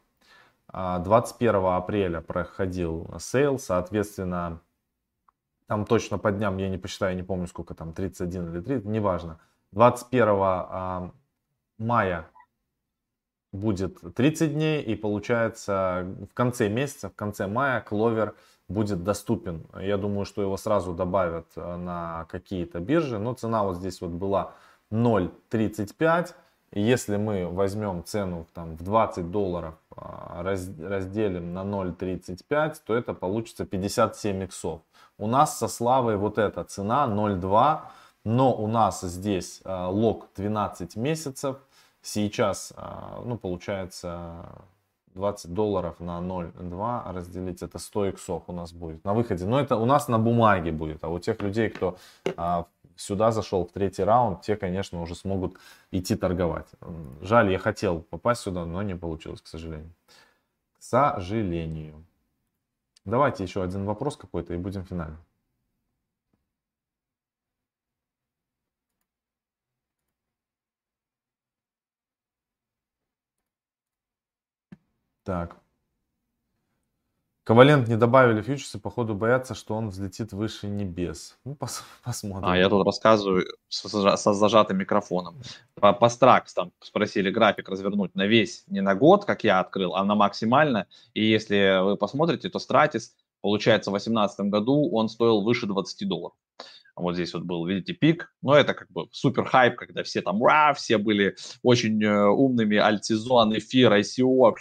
21 0.72 1.56
апреля 1.66 2.22
проходил 2.22 3.10
sale, 3.20 3.60
соответственно, 3.60 4.62
там 5.68 5.86
точно 5.86 6.18
по 6.18 6.32
дням, 6.32 6.58
я 6.58 6.70
не 6.70 6.78
посчитаю, 6.78 7.16
не 7.16 7.24
помню 7.24 7.48
сколько 7.48 7.74
там, 7.74 7.94
31 7.94 8.54
или 8.54 8.62
30, 8.62 8.86
неважно. 8.86 9.40
21 9.72 10.28
а, 10.30 11.12
мая 11.82 12.28
будет 13.52 14.00
30 14.16 14.54
дней, 14.54 14.82
и 14.82 14.96
получается 14.96 16.08
в 16.30 16.34
конце 16.34 16.70
месяца, 16.70 17.10
в 17.10 17.16
конце 17.16 17.48
мая 17.48 17.82
Clover 17.82 18.36
будет 18.70 19.04
доступен. 19.04 19.66
Я 19.80 19.98
думаю, 19.98 20.26
что 20.26 20.42
его 20.42 20.58
сразу 20.58 20.94
добавят 20.94 21.48
э, 21.56 21.76
на 21.76 22.26
какие-то 22.30 22.80
биржи, 22.80 23.20
но 23.20 23.34
цена 23.34 23.64
вот 23.64 23.78
здесь 23.78 24.00
вот 24.02 24.12
была 24.12 24.54
0.35. 24.92 26.34
Если 26.74 27.18
мы 27.18 27.50
возьмем 27.50 28.06
цену 28.06 28.48
там, 28.54 28.78
в 28.78 28.84
20 28.84 29.30
долларов, 29.30 29.76
а, 29.94 30.42
разделим 30.42 31.54
на 31.54 31.64
0.35, 31.66 32.78
то 32.86 32.96
это 32.96 33.14
получится 33.14 33.66
57 33.66 34.44
иксов. 34.44 34.82
У 35.18 35.28
нас 35.28 35.60
со 35.60 35.68
Славой 35.68 36.16
вот 36.16 36.38
эта 36.38 36.64
цена 36.64 37.08
0,2, 37.08 37.82
но 38.24 38.56
у 38.56 38.68
нас 38.68 39.02
здесь 39.02 39.62
э, 39.66 39.86
лог 39.88 40.28
12 40.38 40.96
месяцев. 40.96 41.58
Сейчас, 42.02 42.74
э, 42.76 43.22
ну, 43.26 43.38
получается 43.38 44.66
20 45.14 45.54
долларов 45.54 46.00
на 46.00 46.20
0,2 46.20 47.14
разделить, 47.14 47.62
это 47.62 47.80
100 47.80 48.06
иксов 48.08 48.44
у 48.48 48.54
нас 48.54 48.74
будет 48.74 49.04
на 49.04 49.14
выходе. 49.14 49.46
Но 49.46 49.60
это 49.60 49.76
у 49.76 49.86
нас 49.86 50.08
на 50.08 50.18
бумаге 50.18 50.72
будет, 50.72 51.04
а 51.04 51.10
у 51.10 51.20
тех 51.20 51.42
людей, 51.42 51.70
кто 51.70 51.98
а, 52.38 52.66
сюда 52.96 53.32
зашел 53.32 53.66
в 53.66 53.72
третий 53.72 54.04
раунд, 54.04 54.42
те, 54.42 54.56
конечно, 54.56 55.02
уже 55.02 55.16
смогут 55.16 55.58
идти 55.92 56.16
торговать. 56.16 56.68
Жаль, 57.22 57.52
я 57.52 57.60
хотел 57.60 58.02
попасть 58.02 58.42
сюда, 58.42 58.66
но 58.66 58.82
не 58.82 58.96
получилось, 58.96 59.42
к 59.42 59.48
сожалению. 59.48 59.94
К 60.78 60.84
сожалению. 60.84 62.06
Давайте 63.06 63.44
еще 63.44 63.64
один 63.64 63.86
вопрос 63.86 64.16
какой-то 64.16 64.54
и 64.54 64.58
будем 64.58 64.86
финально. 64.86 65.18
Так. 75.24 75.56
Ковалент 77.44 77.88
не 77.88 77.98
добавили 77.98 78.42
фьючерсы, 78.42 78.80
походу 78.80 79.16
боятся, 79.16 79.56
что 79.56 79.74
он 79.74 79.90
взлетит 79.90 80.32
выше 80.32 80.68
небес. 80.68 81.40
Ну, 81.44 81.56
пос, 81.56 81.84
посмотрим. 82.04 82.48
А, 82.48 82.56
я 82.56 82.70
тут 82.70 82.86
рассказываю 82.86 83.46
со, 83.68 84.16
со 84.16 84.34
зажатым 84.34 84.78
микрофоном. 84.78 85.42
По, 85.74 85.92
по 85.92 86.10
Стракс 86.10 86.54
там 86.54 86.72
спросили 86.80 87.32
график 87.32 87.68
развернуть 87.68 88.14
на 88.14 88.28
весь, 88.28 88.64
не 88.68 88.82
на 88.82 88.94
год, 88.94 89.26
как 89.26 89.44
я 89.44 89.60
открыл, 89.60 89.96
а 89.96 90.06
на 90.06 90.14
максимально. 90.14 90.86
И 91.16 91.26
если 91.26 91.84
вы 91.84 91.98
посмотрите, 91.98 92.48
то 92.50 92.60
Стратис, 92.60 93.16
получается, 93.42 93.90
в 93.90 93.94
2018 93.94 94.52
году 94.52 94.92
он 94.92 95.10
стоил 95.10 95.42
выше 95.42 95.66
20 95.66 96.08
долларов. 96.08 96.38
Вот 97.02 97.16
здесь 97.16 97.34
вот 97.34 97.44
был, 97.44 97.66
видите, 97.66 97.94
пик. 97.94 98.34
Но 98.42 98.56
это 98.56 98.74
как 98.74 98.90
бы 98.92 99.08
супер 99.12 99.46
хайп, 99.46 99.76
когда 99.76 100.04
все 100.04 100.22
там, 100.22 100.42
ура, 100.42 100.74
все 100.74 100.98
были 100.98 101.36
очень 101.64 102.04
э, 102.04 102.28
умными, 102.28 102.78
альтизон, 102.78 103.58
эфир, 103.58 103.92
ICO, 103.94 104.56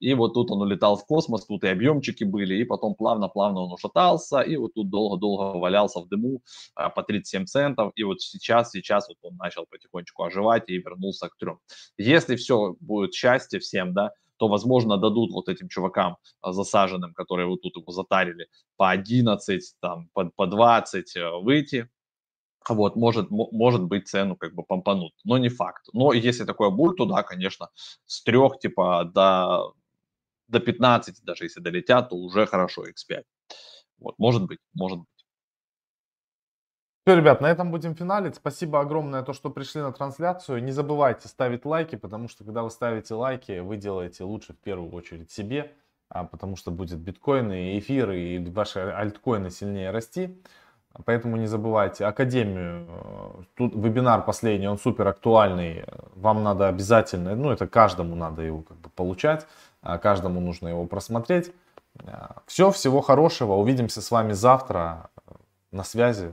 и 0.00 0.14
вот 0.14 0.34
тут 0.34 0.50
он 0.50 0.62
улетал 0.62 0.96
в 0.96 1.06
космос, 1.06 1.46
тут 1.46 1.64
и 1.64 1.68
объемчики 1.68 2.24
были, 2.24 2.56
и 2.56 2.64
потом 2.64 2.94
плавно-плавно 2.94 3.60
он 3.60 3.72
ушатался, 3.72 4.40
и 4.40 4.56
вот 4.56 4.74
тут 4.74 4.90
долго-долго 4.90 5.58
валялся 5.58 6.00
в 6.00 6.08
дыму 6.08 6.42
э, 6.76 6.88
по 6.94 7.02
37 7.02 7.46
центов, 7.46 7.92
и 7.94 8.02
вот 8.02 8.20
сейчас, 8.20 8.70
сейчас 8.72 9.08
вот 9.08 9.18
он 9.22 9.36
начал 9.36 9.66
потихонечку 9.70 10.24
оживать 10.24 10.68
и 10.68 10.78
вернулся 10.78 11.28
к 11.28 11.36
трем. 11.36 11.58
Если 11.98 12.36
все 12.36 12.76
будет 12.80 13.14
счастье 13.14 13.60
всем, 13.60 13.94
да, 13.94 14.12
то, 14.42 14.48
возможно, 14.48 14.98
дадут 14.98 15.30
вот 15.30 15.48
этим 15.48 15.68
чувакам 15.68 16.16
а, 16.40 16.52
засаженным, 16.52 17.14
которые 17.14 17.46
вот 17.46 17.62
тут 17.62 17.76
его 17.76 17.92
затарили, 17.92 18.48
по 18.76 18.90
11, 18.90 19.76
там, 19.80 20.08
по, 20.14 20.24
по 20.34 20.48
20 20.48 21.16
э, 21.16 21.30
выйти, 21.38 21.88
вот, 22.68 22.96
может, 22.96 23.30
может 23.30 23.84
быть, 23.84 24.08
цену 24.08 24.34
как 24.34 24.52
бы 24.56 24.64
помпанут, 24.64 25.12
но 25.22 25.38
не 25.38 25.48
факт. 25.48 25.86
Но 25.92 26.12
если 26.12 26.44
такое 26.44 26.70
будет, 26.70 26.96
то 26.96 27.04
да, 27.04 27.22
конечно, 27.22 27.68
с 28.04 28.24
трех, 28.24 28.58
типа, 28.58 29.04
до, 29.14 29.74
до 30.48 30.58
15, 30.58 31.22
даже 31.24 31.44
если 31.44 31.60
долетят, 31.60 32.08
то 32.08 32.16
уже 32.16 32.46
хорошо, 32.46 32.82
X5. 32.86 33.22
Вот, 33.98 34.18
может 34.18 34.42
быть, 34.42 34.58
может 34.74 34.98
быть. 34.98 35.08
Все, 37.04 37.16
ребят, 37.16 37.40
на 37.40 37.50
этом 37.50 37.72
будем 37.72 37.96
финалить. 37.96 38.36
Спасибо 38.36 38.78
огромное, 38.78 39.24
то, 39.24 39.32
что 39.32 39.50
пришли 39.50 39.80
на 39.80 39.92
трансляцию. 39.92 40.62
Не 40.62 40.70
забывайте 40.70 41.26
ставить 41.26 41.64
лайки, 41.64 41.96
потому 41.96 42.28
что 42.28 42.44
когда 42.44 42.62
вы 42.62 42.70
ставите 42.70 43.14
лайки, 43.14 43.58
вы 43.58 43.76
делаете 43.76 44.22
лучше 44.22 44.52
в 44.52 44.58
первую 44.58 44.92
очередь 44.92 45.28
себе, 45.32 45.72
а, 46.08 46.22
потому 46.22 46.54
что 46.54 46.70
будет 46.70 47.00
биткоины, 47.00 47.76
эфиры 47.76 48.20
и 48.20 48.50
ваши 48.50 48.78
альткоины 48.78 49.50
сильнее 49.50 49.90
расти. 49.90 50.40
Поэтому 51.04 51.36
не 51.36 51.46
забывайте. 51.46 52.04
Академию, 52.04 52.86
э, 52.88 53.42
тут 53.56 53.74
вебинар 53.74 54.24
последний, 54.24 54.68
он 54.68 54.78
супер 54.78 55.08
актуальный. 55.08 55.84
Вам 56.14 56.44
надо 56.44 56.68
обязательно, 56.68 57.34
ну 57.34 57.50
это 57.50 57.66
каждому 57.66 58.14
надо 58.14 58.42
его 58.42 58.62
как 58.62 58.76
бы 58.76 58.90
получать, 58.90 59.48
а 59.80 59.98
каждому 59.98 60.40
нужно 60.40 60.68
его 60.68 60.86
просмотреть. 60.86 61.52
Все, 62.46 62.70
всего 62.70 63.00
хорошего. 63.00 63.54
Увидимся 63.54 64.00
с 64.00 64.10
вами 64.12 64.34
завтра. 64.34 65.10
На 65.72 65.82
связи. 65.82 66.32